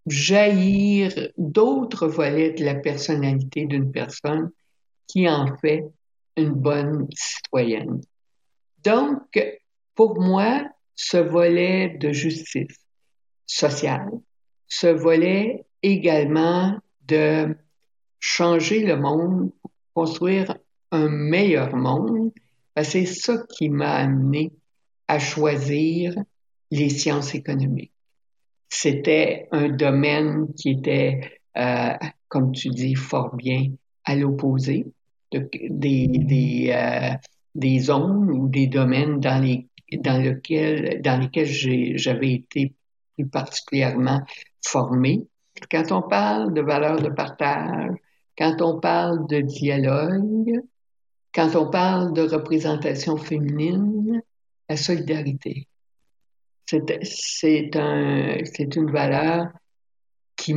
jaillir 0.08 1.14
d'autres 1.38 2.08
volets 2.08 2.52
de 2.52 2.66
la 2.66 2.76
personnalité 2.76 3.66
d'une 3.66 3.92
personne 3.92 4.50
qui 5.08 5.30
en 5.30 5.56
fait 5.58 5.86
une 6.38 6.54
bonne 6.54 7.08
citoyenne. 7.14 8.02
Donc, 8.84 9.61
pour 9.96 10.20
moi, 10.20 10.64
ce 10.96 11.18
volet 11.18 11.98
de 12.00 12.12
justice 12.12 12.80
sociale, 13.46 14.10
ce 14.68 14.88
volet 14.88 15.66
également 15.84 16.78
de 17.08 17.56
changer 18.20 18.86
le 18.86 18.98
monde 18.98 19.52
construire 19.94 20.56
un 20.92 21.10
meilleur 21.10 21.76
monde, 21.76 22.32
ben, 22.76 22.84
c'est 22.84 23.06
ça 23.06 23.44
qui 23.58 23.70
m'a 23.70 23.96
amené 23.96 24.52
à 25.08 25.20
choisir 25.20 26.16
les 26.70 26.90
sciences 26.90 27.36
économiques. 27.36 27.92
C'était 28.70 29.50
un 29.52 29.68
domaine 29.68 30.54
qui 30.54 30.70
était, 30.72 31.42
euh, 31.58 31.94
comme 32.30 32.54
tu 32.54 32.70
dis 32.70 32.96
fort 32.96 33.36
bien, 33.36 33.74
à 34.06 34.16
l'opposé 34.16 34.86
de, 35.32 35.50
des, 35.70 36.08
des, 36.08 36.72
euh, 36.74 37.14
des 37.56 37.80
zones 37.80 38.32
ou 38.32 38.48
des 38.48 38.68
domaines 38.68 39.20
dans, 39.20 39.44
les, 39.44 39.68
dans, 39.98 40.22
lequel, 40.22 41.02
dans 41.02 41.20
lesquels 41.20 41.98
j'avais 41.98 42.34
été 42.34 42.74
plus 43.16 43.28
particulièrement 43.28 44.22
formé. 44.64 45.28
Quand 45.70 45.92
on 45.92 46.02
parle 46.02 46.54
de 46.54 46.62
valeur 46.62 47.02
de 47.02 47.10
partage, 47.10 47.92
quand 48.38 48.62
on 48.62 48.80
parle 48.80 49.28
de 49.28 49.42
dialogue, 49.42 50.62
quand 51.34 51.56
on 51.56 51.70
parle 51.70 52.14
de 52.14 52.22
représentation 52.22 53.18
féminine, 53.18 54.22
la 54.70 54.78
solidarité. 54.78 55.68
C'est 56.66 57.76
un, 57.76 58.38
une 58.60 58.92
valeur 58.92 59.48
qui, 60.38 60.54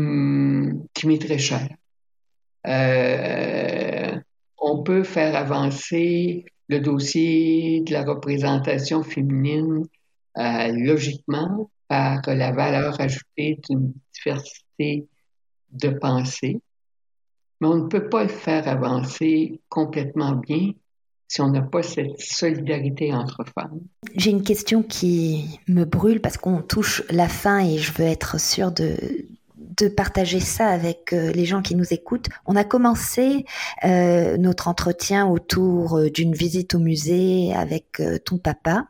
qui 0.94 1.06
m'est 1.08 1.20
très 1.20 1.38
chère. 1.38 1.68
Euh, 2.66 4.18
on 4.58 4.82
peut 4.82 5.02
faire 5.02 5.36
avancer 5.36 6.46
le 6.68 6.80
dossier 6.80 7.80
de 7.82 7.92
la 7.92 8.04
représentation 8.04 9.02
féminine 9.02 9.84
euh, 10.38 10.72
logiquement 10.72 11.70
par 11.88 12.22
la 12.26 12.52
valeur 12.52 13.00
ajoutée 13.00 13.60
d'une 13.68 13.92
diversité 14.12 15.06
de 15.72 15.88
pensée, 15.90 16.60
mais 17.60 17.68
on 17.68 17.76
ne 17.76 17.88
peut 17.88 18.08
pas 18.08 18.22
le 18.22 18.28
faire 18.28 18.66
avancer 18.66 19.60
complètement 19.68 20.32
bien 20.32 20.72
si 21.28 21.40
on 21.40 21.50
n'a 21.50 21.62
pas 21.62 21.82
cette 21.82 22.20
solidarité 22.20 23.12
entre 23.12 23.44
femmes. 23.54 23.80
J'ai 24.14 24.30
une 24.30 24.42
question 24.42 24.82
qui 24.82 25.58
me 25.68 25.84
brûle 25.84 26.20
parce 26.20 26.36
qu'on 26.36 26.62
touche 26.62 27.02
la 27.10 27.28
fin 27.28 27.60
et 27.60 27.78
je 27.78 27.92
veux 27.92 28.04
être 28.04 28.38
sûre 28.40 28.72
de, 28.72 28.96
de 29.76 29.88
partager 29.88 30.40
ça 30.40 30.68
avec 30.68 31.12
euh, 31.12 31.32
les 31.32 31.44
gens 31.44 31.62
qui 31.62 31.74
nous 31.74 31.92
écoutent. 31.92 32.28
On 32.46 32.56
a 32.56 32.64
commencé 32.64 33.44
euh, 33.84 34.36
notre 34.36 34.68
entretien 34.68 35.26
autour 35.26 35.98
euh, 35.98 36.10
d'une 36.10 36.34
visite 36.34 36.74
au 36.74 36.78
musée 36.78 37.52
avec 37.54 38.02
ton 38.24 38.38
papa. 38.38 38.86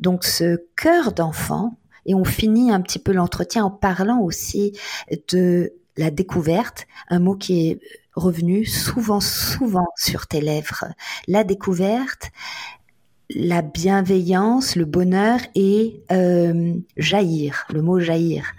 Donc 0.00 0.24
ce 0.24 0.64
cœur 0.76 1.12
d'enfant, 1.12 1.76
et 2.06 2.14
on 2.14 2.24
finit 2.24 2.72
un 2.72 2.80
petit 2.80 2.98
peu 2.98 3.12
l'entretien 3.12 3.64
en 3.64 3.70
parlant 3.70 4.20
aussi 4.20 4.72
de 5.28 5.74
la 5.96 6.10
découverte, 6.10 6.86
un 7.08 7.18
mot 7.18 7.34
qui 7.34 7.68
est 7.68 7.80
revenu 8.14 8.64
souvent, 8.64 9.20
souvent 9.20 9.88
sur 9.96 10.26
tes 10.26 10.40
lèvres. 10.40 10.86
La 11.28 11.44
découverte, 11.44 12.30
la 13.34 13.62
bienveillance, 13.62 14.76
le 14.76 14.84
bonheur 14.84 15.40
et 15.54 16.02
euh, 16.10 16.74
jaillir, 16.96 17.66
le 17.70 17.82
mot 17.82 18.00
jaillir. 18.00 18.52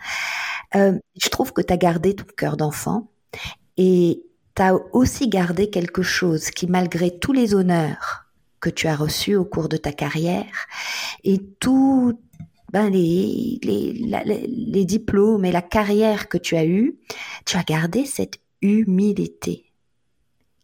Euh, 0.76 0.98
je 1.22 1.30
trouve 1.30 1.54
que 1.54 1.62
tu 1.62 1.74
as 1.74 1.78
gardé 1.78 2.16
ton 2.16 2.26
cœur 2.38 2.58
d'enfant 2.58 3.12
et 3.78 4.24
tu 4.56 4.62
as 4.62 4.76
aussi 4.94 5.28
gardé 5.28 5.70
quelque 5.70 6.02
chose 6.02 6.50
qui, 6.52 6.68
malgré 6.68 7.18
tous 7.18 7.34
les 7.34 7.54
honneurs 7.54 8.26
que 8.60 8.70
tu 8.70 8.88
as 8.88 8.96
reçus 8.96 9.36
au 9.36 9.44
cours 9.44 9.70
de 9.70 9.78
ta 9.78 9.92
carrière 9.92 10.68
et 11.24 11.40
tout 11.60 12.18
ben 12.72 12.90
les, 12.90 13.60
diplômes 14.86 15.44
et 15.44 15.52
la 15.52 15.62
carrière 15.62 16.30
que 16.30 16.38
tu 16.38 16.56
as 16.56 16.66
eue, 16.66 16.98
tu 17.46 17.58
as 17.58 17.64
gardé 17.64 18.06
cette 18.06 18.40
humilité 18.62 19.66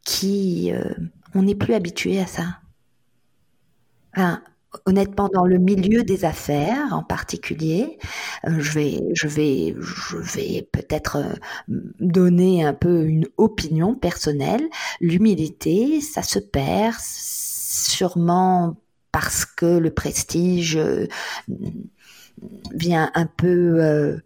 qui, 0.05 0.71
euh, 0.71 0.93
on 1.35 1.43
n'est 1.43 1.55
plus 1.55 1.73
habitué 1.73 2.21
à 2.21 2.27
ça. 2.27 2.59
Honnêtement, 4.85 5.29
dans 5.33 5.45
le 5.45 5.57
milieu 5.57 6.03
des 6.03 6.25
affaires 6.25 6.93
en 6.93 7.03
particulier, 7.03 7.97
euh, 8.45 8.59
je 8.59 8.71
vais, 8.73 9.01
je 9.13 9.27
vais, 9.27 9.75
je 9.79 10.17
vais 10.17 10.67
peut-être 10.71 11.17
euh, 11.17 11.33
donner 11.67 12.65
un 12.65 12.73
peu 12.73 13.05
une 13.05 13.27
opinion 13.37 13.95
personnelle. 13.95 14.63
L'humilité, 15.01 16.01
ça 16.01 16.21
se 16.23 16.39
perd 16.39 16.95
sûrement 16.99 18.77
parce 19.11 19.45
que 19.45 19.65
le 19.65 19.91
prestige 19.91 20.79
vient 22.73 23.11
un 23.15 23.25
peu 23.25 24.19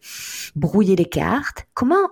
brouiller 0.55 0.97
les 0.97 1.05
cartes. 1.05 1.65
Comment 1.73 2.09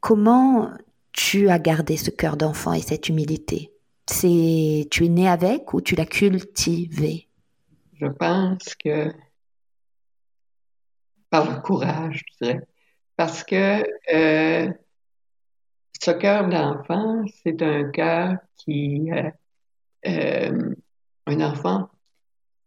Comment 0.00 0.70
tu 1.10 1.48
as 1.48 1.58
gardé 1.58 1.96
ce 1.96 2.10
cœur 2.10 2.36
d'enfant 2.36 2.72
et 2.72 2.80
cette 2.80 3.08
humilité? 3.08 3.75
C'est 4.08 4.86
tu 4.90 5.04
es 5.04 5.08
né 5.08 5.28
avec 5.28 5.74
ou 5.74 5.80
tu 5.80 5.94
l'as 5.96 6.06
cultivé? 6.06 7.28
Je 7.94 8.06
pense 8.06 8.74
que 8.76 9.12
par 11.30 11.50
le 11.54 11.60
courage, 11.60 12.24
je 12.26 12.46
dirais. 12.46 12.66
Parce 13.16 13.42
que 13.44 13.82
euh, 14.14 14.72
ce 16.00 16.10
cœur 16.10 16.48
d'enfant, 16.48 17.24
c'est 17.42 17.60
un 17.62 17.90
cœur 17.90 18.36
qui, 18.56 19.10
euh, 19.10 19.30
euh, 20.06 20.74
un 21.26 21.40
enfant, 21.40 21.88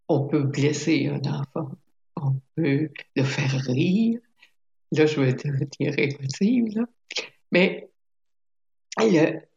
on 0.07 0.27
peut 0.27 0.43
blesser 0.43 1.07
un 1.07 1.21
enfant, 1.29 1.71
on 2.15 2.41
peut 2.55 2.89
le 3.15 3.23
faire 3.23 3.61
rire. 3.65 4.19
Là, 4.91 5.05
je 5.05 5.21
vais 5.21 5.33
dire 5.33 5.93
émotive, 5.97 6.75
là. 6.75 6.85
Mais 7.51 7.89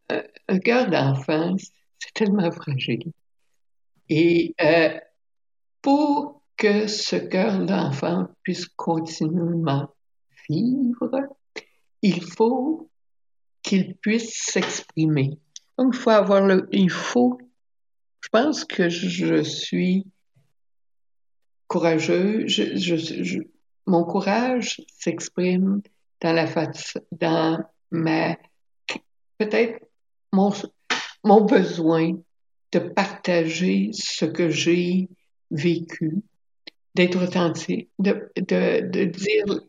un 0.09 0.59
cœur 0.59 0.89
d'enfant, 0.89 1.55
c'est 1.99 2.13
tellement 2.13 2.51
fragile. 2.51 3.11
Et 4.09 4.53
euh, 4.61 4.99
pour 5.81 6.41
que 6.57 6.87
ce 6.87 7.15
cœur 7.15 7.65
d'enfant 7.65 8.27
puisse 8.43 8.67
continuellement 8.67 9.89
vivre, 10.49 11.11
il 12.01 12.21
faut 12.21 12.89
qu'il 13.61 13.95
puisse 13.95 14.33
s'exprimer. 14.33 15.39
Donc, 15.77 15.93
il 15.95 15.99
faut 15.99 16.09
avoir 16.09 16.45
le, 16.45 16.67
il 16.71 16.89
faut, 16.89 17.39
je 18.21 18.29
pense 18.29 18.65
que 18.65 18.89
je 18.89 19.41
suis 19.41 20.05
courageux, 21.67 22.45
mon 23.87 24.03
courage 24.03 24.81
s'exprime 24.99 25.81
dans 26.21 26.33
la 26.33 26.47
dans 27.11 27.63
mais 27.91 28.37
peut-être 29.37 29.83
mon, 30.33 30.51
mon 31.23 31.41
besoin 31.45 32.19
de 32.73 32.79
partager 32.79 33.91
ce 33.93 34.25
que 34.25 34.49
j'ai 34.49 35.07
vécu, 35.51 36.21
d'être 36.95 37.23
authentique, 37.23 37.89
de, 37.99 38.29
de, 38.35 38.81
de, 38.89 39.05
dire 39.05 39.61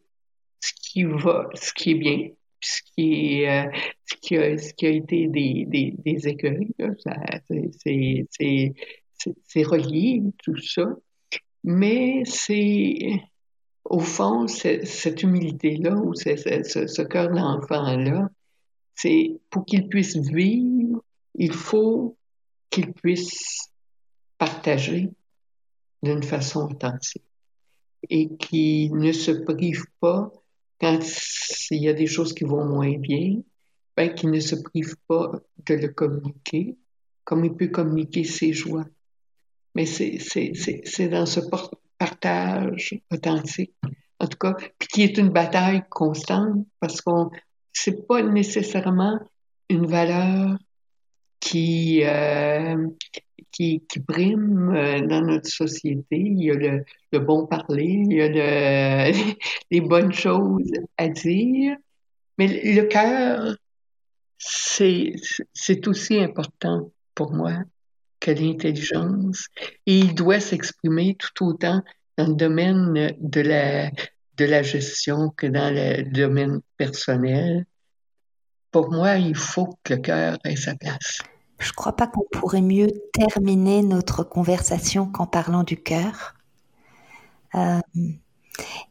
ce 0.61 0.73
qui 0.81 1.05
va, 1.05 1.49
ce 1.55 1.73
qui 1.75 1.91
est 1.93 1.95
bien, 1.95 2.29
ce 2.61 2.81
qui, 2.95 3.47
euh, 3.47 3.65
ce 4.07 4.15
qui, 4.21 4.37
a, 4.37 4.59
ce 4.59 4.73
qui 4.73 4.87
a 4.87 4.91
été 4.91 5.29
des, 5.29 5.67
des, 5.67 5.95
des 5.99 6.29
écueils. 6.29 6.69
C'est 9.47 9.63
relié, 9.63 10.23
tout 10.43 10.57
ça. 10.59 10.87
Mais 11.63 12.23
c'est 12.25 13.21
au 13.85 14.01
fond, 14.01 14.49
cette 14.49 15.23
humilité-là, 15.23 15.95
ou 15.95 16.15
ce, 16.15 16.37
ce 16.37 17.03
cœur 17.03 17.31
d'enfant-là, 17.31 18.31
c'est 18.95 19.41
pour 19.51 19.65
qu'il 19.65 19.89
puisse 19.89 20.17
vivre, 20.17 21.03
il 21.35 21.53
faut 21.53 22.17
qu'il 22.71 22.93
puisse 22.93 23.71
partager 24.39 25.11
d'une 26.03 26.23
façon 26.23 26.71
authentique 26.71 27.25
et 28.09 28.37
qu'il 28.37 28.95
ne 28.97 29.13
se 29.13 29.31
prive 29.31 29.85
pas 30.01 30.31
quand 30.81 31.01
il 31.71 31.83
y 31.83 31.89
a 31.89 31.95
des 31.95 32.07
choses 32.07 32.35
qui 32.35 32.45
vont 32.45 32.65
moins 32.65 32.99
bien, 32.99 33.41
ben, 33.97 34.13
qu'il 34.15 34.31
ne 34.31 34.41
se 34.41 34.57
prive 34.57 34.97
pas 35.07 35.33
de 35.67 35.75
le 35.75 35.89
communiquer, 35.89 36.77
comme 37.25 37.45
il 37.45 37.55
peut 37.55 37.69
communiquer 37.69 38.25
ses 38.25 38.53
joies. 38.53 38.87
Mais 39.75 39.87
c'est 39.87 41.09
dans 41.09 41.27
ce 41.27 41.41
partage 41.99 43.01
authentique, 43.11 43.75
en 44.19 44.27
tout 44.27 44.39
cas, 44.39 44.55
puis 44.79 44.89
qui 44.89 45.03
est 45.03 45.17
une 45.17 45.31
bataille 45.31 45.85
constante 45.89 46.67
parce 46.81 47.01
qu'on 47.01 47.31
c'est 47.75 48.07
pas 48.07 48.23
nécessairement 48.23 49.19
une 49.69 49.87
valeur 49.87 50.57
qui, 51.41 52.03
euh, 52.05 52.87
qui, 53.53 53.85
qui, 53.87 54.01
prime 54.01 54.75
euh, 54.75 55.07
dans 55.07 55.21
notre 55.21 55.49
société. 55.49 56.17
Il 56.17 56.43
y 56.43 56.51
a 56.51 56.55
le, 56.55 57.19
bon 57.19 57.47
parler, 57.47 57.85
il 57.85 58.13
y 58.13 58.23
a 58.23 58.29
le, 58.29 59.13
les 59.71 59.81
bonnes 59.81 60.13
choses 60.13 60.71
à 60.97 61.09
dire, 61.09 61.77
mais 62.39 62.47
le 62.49 62.83
cœur, 62.85 63.57
c'est 64.39 65.87
aussi 65.87 66.19
important 66.19 66.91
pour 67.15 67.33
moi 67.33 67.59
que 68.21 68.31
l'intelligence. 68.31 69.49
Et 69.87 69.99
il 69.99 70.15
doit 70.15 70.41
s'exprimer 70.41 71.17
tout 71.17 71.45
autant 71.45 71.83
dans 72.17 72.29
le 72.29 72.35
domaine 72.35 73.15
de 73.21 73.41
la, 73.41 73.91
de 74.37 74.45
la 74.45 74.63
gestion 74.63 75.31
que 75.37 75.47
dans 75.47 75.73
le 75.73 76.03
domaine 76.03 76.61
personnel. 76.77 77.67
Pour 78.71 78.91
moi, 78.91 79.17
il 79.17 79.37
faut 79.37 79.79
que 79.85 79.95
le 79.95 80.01
cœur 80.01 80.39
ait 80.45 80.57
sa 80.57 80.75
place. 80.75 81.23
Je 81.61 81.69
ne 81.69 81.75
crois 81.75 81.95
pas 81.95 82.09
qu'on 82.09 82.25
pourrait 82.33 82.61
mieux 82.61 82.89
terminer 83.13 83.83
notre 83.83 84.25
conversation 84.25 85.07
qu'en 85.07 85.27
parlant 85.27 85.63
du 85.63 85.77
cœur. 85.77 86.35
Euh, 87.55 87.81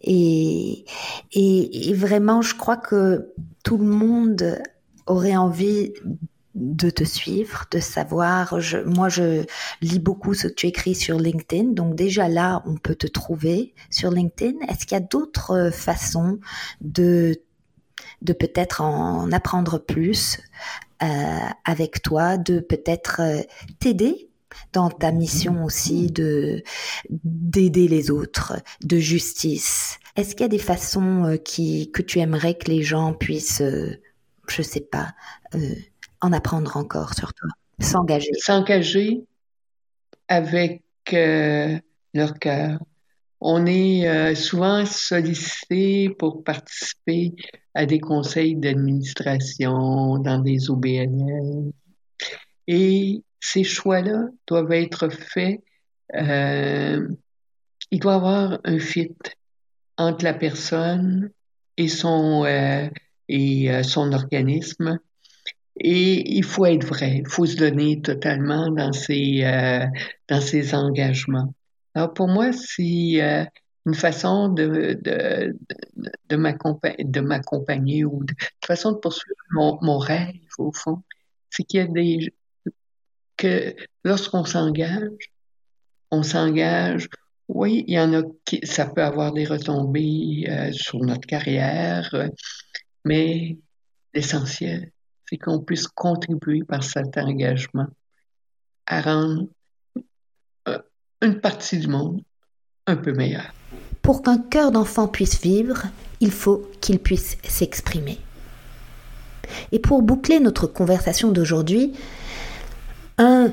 et, 0.02 0.86
et, 1.34 1.94
vraiment, 1.94 2.42
je 2.42 2.56
crois 2.56 2.78
que 2.78 3.34
tout 3.64 3.78
le 3.78 3.86
monde 3.86 4.62
aurait 5.06 5.36
envie 5.36 5.94
de 6.56 6.90
te 6.90 7.04
suivre, 7.04 7.66
de 7.72 7.80
savoir. 7.80 8.60
Je, 8.60 8.78
moi, 8.78 9.10
je 9.10 9.46
lis 9.82 10.00
beaucoup 10.00 10.34
ce 10.34 10.48
que 10.48 10.54
tu 10.54 10.68
écris 10.68 10.96
sur 10.96 11.20
LinkedIn. 11.20 11.72
Donc 11.72 11.96
déjà 11.96 12.30
là, 12.30 12.62
on 12.66 12.76
peut 12.76 12.96
te 12.96 13.08
trouver 13.08 13.74
sur 13.90 14.12
LinkedIn. 14.12 14.60
Est-ce 14.68 14.86
qu'il 14.86 14.96
y 14.96 15.02
a 15.02 15.06
d'autres 15.06 15.72
façons 15.74 16.40
de, 16.82 17.42
de 18.22 18.34
peut-être 18.34 18.82
en 18.82 19.32
apprendre 19.32 19.80
plus 19.80 20.40
euh, 21.02 21.40
avec 21.66 22.02
toi, 22.02 22.38
de 22.38 22.60
peut-être 22.60 23.22
euh, 23.22 23.42
t'aider 23.80 24.30
dans 24.72 24.92
ta 24.92 25.12
mission 25.12 25.64
aussi 25.64 26.12
de 26.12 26.64
d'aider 27.24 27.88
les 27.88 28.12
autres, 28.12 28.54
de 28.84 28.98
justice? 28.98 29.98
Est-ce 30.16 30.36
qu'il 30.36 30.42
y 30.42 30.46
a 30.46 30.50
des 30.50 30.60
façons 30.60 31.26
euh, 31.26 31.38
qui 31.38 31.92
que 31.92 32.04
tu 32.04 32.20
aimerais 32.20 32.56
que 32.56 32.70
les 32.70 32.84
gens 32.84 33.14
puissent, 33.14 33.62
euh, 33.62 34.00
je 34.48 34.62
sais 34.62 34.82
pas, 34.82 35.16
en 36.24 36.34
apprendre 36.34 36.78
encore 36.78 37.14
sur 37.14 37.34
toi, 37.34 37.50
s'engager, 37.80 38.34
s'engager 38.34 39.24
avec 40.28 40.82
leur 41.12 42.40
cœur. 42.40 42.80
On 43.42 43.66
est 43.66 44.36
souvent 44.36 44.86
sollicité 44.86 46.10
pour 46.10 46.44
participer 46.44 47.34
à 47.74 47.86
des 47.86 48.00
conseils 48.00 48.56
d'administration, 48.56 50.18
dans 50.20 50.40
des 50.40 50.70
OBNL. 50.70 51.72
Et 52.68 53.24
ces 53.40 53.64
choix-là 53.64 54.28
doivent 54.48 54.72
être 54.72 55.10
faits. 55.10 55.62
Euh, 56.16 57.08
il 57.92 58.00
doit 58.00 58.14
y 58.14 58.16
avoir 58.16 58.60
un 58.64 58.80
fit 58.80 59.16
entre 59.98 60.24
la 60.24 60.34
personne 60.34 61.32
et 61.78 61.88
son, 61.88 62.46
euh, 62.46 62.88
et, 63.28 63.72
euh, 63.72 63.84
son 63.84 64.14
organisme. 64.14 65.00
Et 65.80 66.36
il 66.38 66.44
faut 66.44 66.66
être 66.66 66.86
vrai, 66.86 67.22
il 67.26 67.28
faut 67.28 67.46
se 67.46 67.56
donner 67.56 68.02
totalement 68.02 68.70
dans 68.72 68.94
ses, 68.94 69.44
euh, 69.44 69.86
dans 70.30 70.42
ses 70.42 70.76
engagements. 70.76 71.54
Alors 71.96 72.14
pour 72.14 72.28
moi, 72.28 72.52
c'est 72.54 73.22
euh, 73.22 73.44
une 73.86 73.96
façon 73.96 74.50
de, 74.50 75.00
de, 75.02 75.58
de, 75.96 76.12
de 77.10 77.22
m'accompagner 77.22 78.06
ou 78.06 78.24
de, 78.24 78.34
façon 78.66 78.92
de 78.94 78.98
poursuivre 78.98 79.36
mon, 79.52 79.80
mon 79.82 79.98
rêve, 79.98 80.36
au 80.58 80.72
fond. 80.72 81.02
C'est 81.50 81.64
qu'il 81.64 81.80
y 81.80 81.84
a 81.84 81.88
des, 81.88 82.34
que 83.38 83.76
lorsqu'on 84.04 84.46
s'engage, 84.46 85.34
on 86.12 86.24
s'engage, 86.24 87.10
oui, 87.48 87.84
il 87.88 87.96
y 87.96 88.00
en 88.00 88.14
a 88.14 88.24
qui, 88.46 88.66
ça 88.66 88.86
peut 88.86 89.04
avoir 89.04 89.34
des 89.34 89.46
retombées 89.46 90.46
euh, 90.48 90.72
sur 90.72 91.00
notre 91.00 91.28
carrière, 91.28 92.10
euh, 92.14 92.30
mais 93.06 93.58
l'essentiel, 94.14 94.92
c'est 95.34 95.40
qu'on 95.40 95.60
puisse 95.60 95.88
contribuer 95.88 96.64
par 96.64 96.84
cet 96.84 97.18
engagement 97.18 97.88
à 98.86 99.02
rendre 99.02 99.48
euh, 100.68 100.78
une 101.24 101.40
partie 101.40 101.80
du 101.80 101.88
monde 101.88 102.22
un 102.86 102.96
peu 102.96 103.14
meilleure. 103.14 103.52
Pour 104.04 104.22
qu'un 104.22 104.38
cœur 104.38 104.72
d'enfant 104.72 105.08
puisse 105.08 105.42
vivre, 105.42 105.86
il 106.20 106.30
faut 106.30 106.70
qu'il 106.82 107.00
puisse 107.00 107.38
s'exprimer. 107.44 108.20
Et 109.72 109.80
pour 109.80 110.04
boucler 110.04 110.40
notre 110.40 110.68
conversation 110.68 111.32
d'aujourd'hui, 111.32 111.94
un 113.18 113.52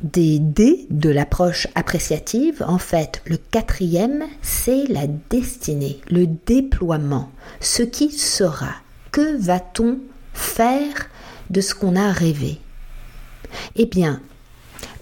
des 0.00 0.40
D 0.40 0.88
de 0.90 1.10
l'approche 1.10 1.68
appréciative, 1.76 2.64
en 2.66 2.78
fait, 2.78 3.22
le 3.26 3.36
quatrième, 3.36 4.24
c'est 4.42 4.86
la 4.88 5.06
destinée, 5.06 6.00
le 6.10 6.26
déploiement, 6.26 7.30
ce 7.60 7.84
qui 7.84 8.10
sera. 8.10 8.74
Que 9.12 9.36
va-t-on 9.36 10.00
faire 10.36 11.08
de 11.50 11.60
ce 11.60 11.74
qu'on 11.74 11.96
a 11.96 12.12
rêvé 12.12 12.60
Eh 13.74 13.86
bien, 13.86 14.20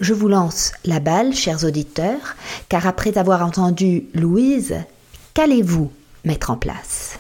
je 0.00 0.14
vous 0.14 0.28
lance 0.28 0.72
la 0.84 1.00
balle, 1.00 1.34
chers 1.34 1.64
auditeurs, 1.64 2.36
car 2.68 2.86
après 2.86 3.18
avoir 3.18 3.44
entendu 3.44 4.06
Louise, 4.14 4.76
qu'allez-vous 5.34 5.92
mettre 6.24 6.50
en 6.50 6.56
place? 6.56 7.18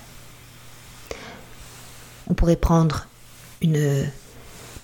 On 2.28 2.34
pourrait 2.34 2.56
prendre 2.56 3.06
une 3.60 4.06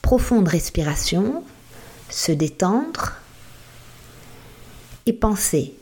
profonde 0.03 0.49
respiration, 0.49 1.45
se 2.09 2.33
détendre 2.33 3.15
et 5.07 5.13
penser 5.13 5.75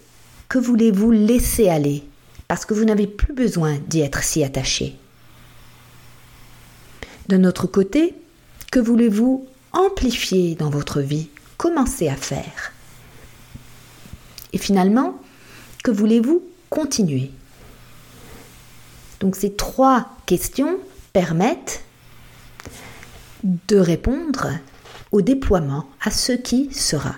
que 0.49 0.59
voulez-vous 0.59 1.11
laisser 1.11 1.69
aller 1.69 2.05
parce 2.47 2.65
que 2.65 2.75
vous 2.75 2.85
n'avez 2.85 3.07
plus 3.07 3.35
besoin 3.35 3.77
d'y 3.89 4.01
être 4.01 4.23
si 4.23 4.43
attaché. 4.43 4.97
D'un 7.29 7.45
autre 7.45 7.67
côté, 7.67 8.14
que 8.73 8.81
voulez-vous 8.81 9.47
amplifier 9.73 10.55
dans 10.55 10.71
votre 10.71 11.01
vie, 11.01 11.29
commencer 11.59 12.09
à 12.09 12.17
faire? 12.17 12.73
Et 14.53 14.59
finalement, 14.59 15.21
que 15.85 15.91
voulez-vous 15.91 16.43
continuer? 16.71 17.31
Donc 19.21 19.37
ces 19.37 19.53
trois 19.53 20.17
questions 20.27 20.79
permettent 21.12 21.83
de 23.45 23.77
répondre 23.77 24.51
au 25.12 25.23
déploiement, 25.23 25.87
à 26.03 26.11
ce 26.11 26.33
qui 26.33 26.73
sera. 26.73 27.14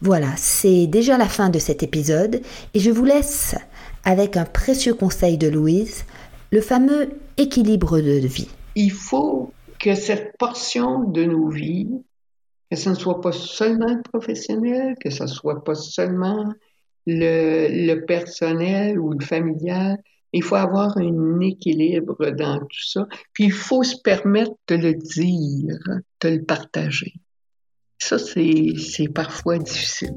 Voilà, 0.00 0.28
c'est 0.36 0.86
déjà 0.86 1.16
la 1.16 1.28
fin 1.28 1.48
de 1.48 1.58
cet 1.58 1.82
épisode 1.82 2.42
et 2.74 2.80
je 2.80 2.90
vous 2.90 3.04
laisse 3.04 3.54
avec 4.04 4.36
un 4.36 4.44
précieux 4.44 4.94
conseil 4.94 5.38
de 5.38 5.48
Louise, 5.48 6.04
le 6.50 6.60
fameux 6.60 7.10
équilibre 7.36 8.00
de 8.00 8.26
vie. 8.26 8.48
Il 8.74 8.90
faut 8.90 9.52
que 9.78 9.94
cette 9.94 10.36
portion 10.38 11.04
de 11.04 11.24
nos 11.24 11.48
vies, 11.48 11.88
que 12.70 12.76
ce 12.76 12.90
ne 12.90 12.94
soit 12.94 13.20
pas 13.20 13.32
seulement 13.32 13.94
le 13.94 14.02
professionnel, 14.02 14.94
que 15.00 15.10
ce 15.10 15.24
ne 15.24 15.28
soit 15.28 15.64
pas 15.64 15.74
seulement 15.74 16.52
le, 17.06 17.68
le 17.86 18.04
personnel 18.06 18.98
ou 18.98 19.12
le 19.12 19.24
familial, 19.24 19.98
il 20.32 20.42
faut 20.42 20.54
avoir 20.54 20.96
un 20.96 21.40
équilibre 21.40 22.30
dans 22.30 22.58
tout 22.58 22.86
ça. 22.86 23.06
Puis 23.34 23.44
il 23.44 23.52
faut 23.52 23.82
se 23.82 23.96
permettre 24.02 24.54
de 24.68 24.76
le 24.76 24.94
dire, 24.94 25.78
de 26.20 26.28
le 26.28 26.42
partager. 26.42 27.14
Ça, 27.98 28.18
c'est 28.18 29.08
parfois 29.14 29.58
difficile. 29.58 30.14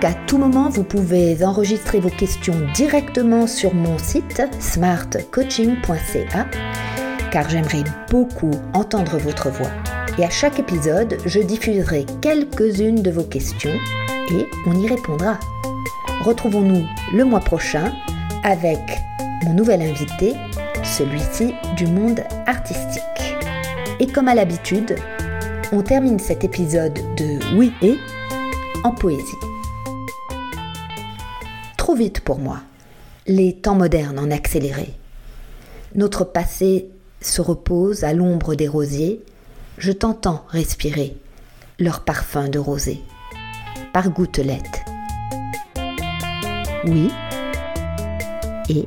Qu'à 0.00 0.14
tout 0.26 0.38
moment, 0.38 0.70
vous 0.70 0.82
pouvez 0.82 1.44
enregistrer 1.44 2.00
vos 2.00 2.08
questions 2.08 2.54
directement 2.74 3.46
sur 3.46 3.74
mon 3.74 3.98
site 3.98 4.42
smartcoaching.ca 4.58 6.46
car 7.30 7.48
j'aimerais 7.48 7.84
beaucoup 8.10 8.50
entendre 8.72 9.18
votre 9.18 9.50
voix. 9.50 9.70
Et 10.18 10.24
à 10.24 10.30
chaque 10.30 10.58
épisode, 10.58 11.18
je 11.26 11.40
diffuserai 11.40 12.06
quelques-unes 12.20 13.02
de 13.02 13.10
vos 13.10 13.24
questions 13.24 13.78
et 14.32 14.46
on 14.66 14.72
y 14.80 14.88
répondra. 14.88 15.38
Retrouvons-nous 16.22 16.84
le 17.14 17.24
mois 17.24 17.40
prochain 17.40 17.92
avec 18.42 18.80
mon 19.44 19.52
nouvel 19.54 19.82
invité, 19.82 20.34
celui-ci 20.82 21.54
du 21.76 21.86
monde 21.86 22.24
artistique. 22.46 23.36
Et 24.00 24.06
comme 24.06 24.28
à 24.28 24.34
l'habitude, 24.34 24.96
on 25.72 25.82
termine 25.82 26.18
cet 26.18 26.42
épisode 26.42 26.98
de 27.16 27.38
Oui 27.56 27.72
et 27.82 27.96
en 28.82 28.92
poésie. 28.92 29.49
Vite 31.94 32.20
pour 32.20 32.38
moi, 32.38 32.60
les 33.26 33.52
temps 33.52 33.74
modernes 33.74 34.18
en 34.18 34.30
accéléré. 34.30 34.94
Notre 35.94 36.24
passé 36.24 36.88
se 37.20 37.42
repose 37.42 38.04
à 38.04 38.12
l'ombre 38.12 38.54
des 38.54 38.68
rosiers, 38.68 39.20
je 39.76 39.92
t'entends 39.92 40.44
respirer 40.48 41.16
leur 41.78 42.04
parfum 42.04 42.48
de 42.48 42.58
rosée. 42.58 43.00
Par 43.92 44.08
gouttelettes. 44.10 44.84
Oui 46.86 47.10
et 48.68 48.84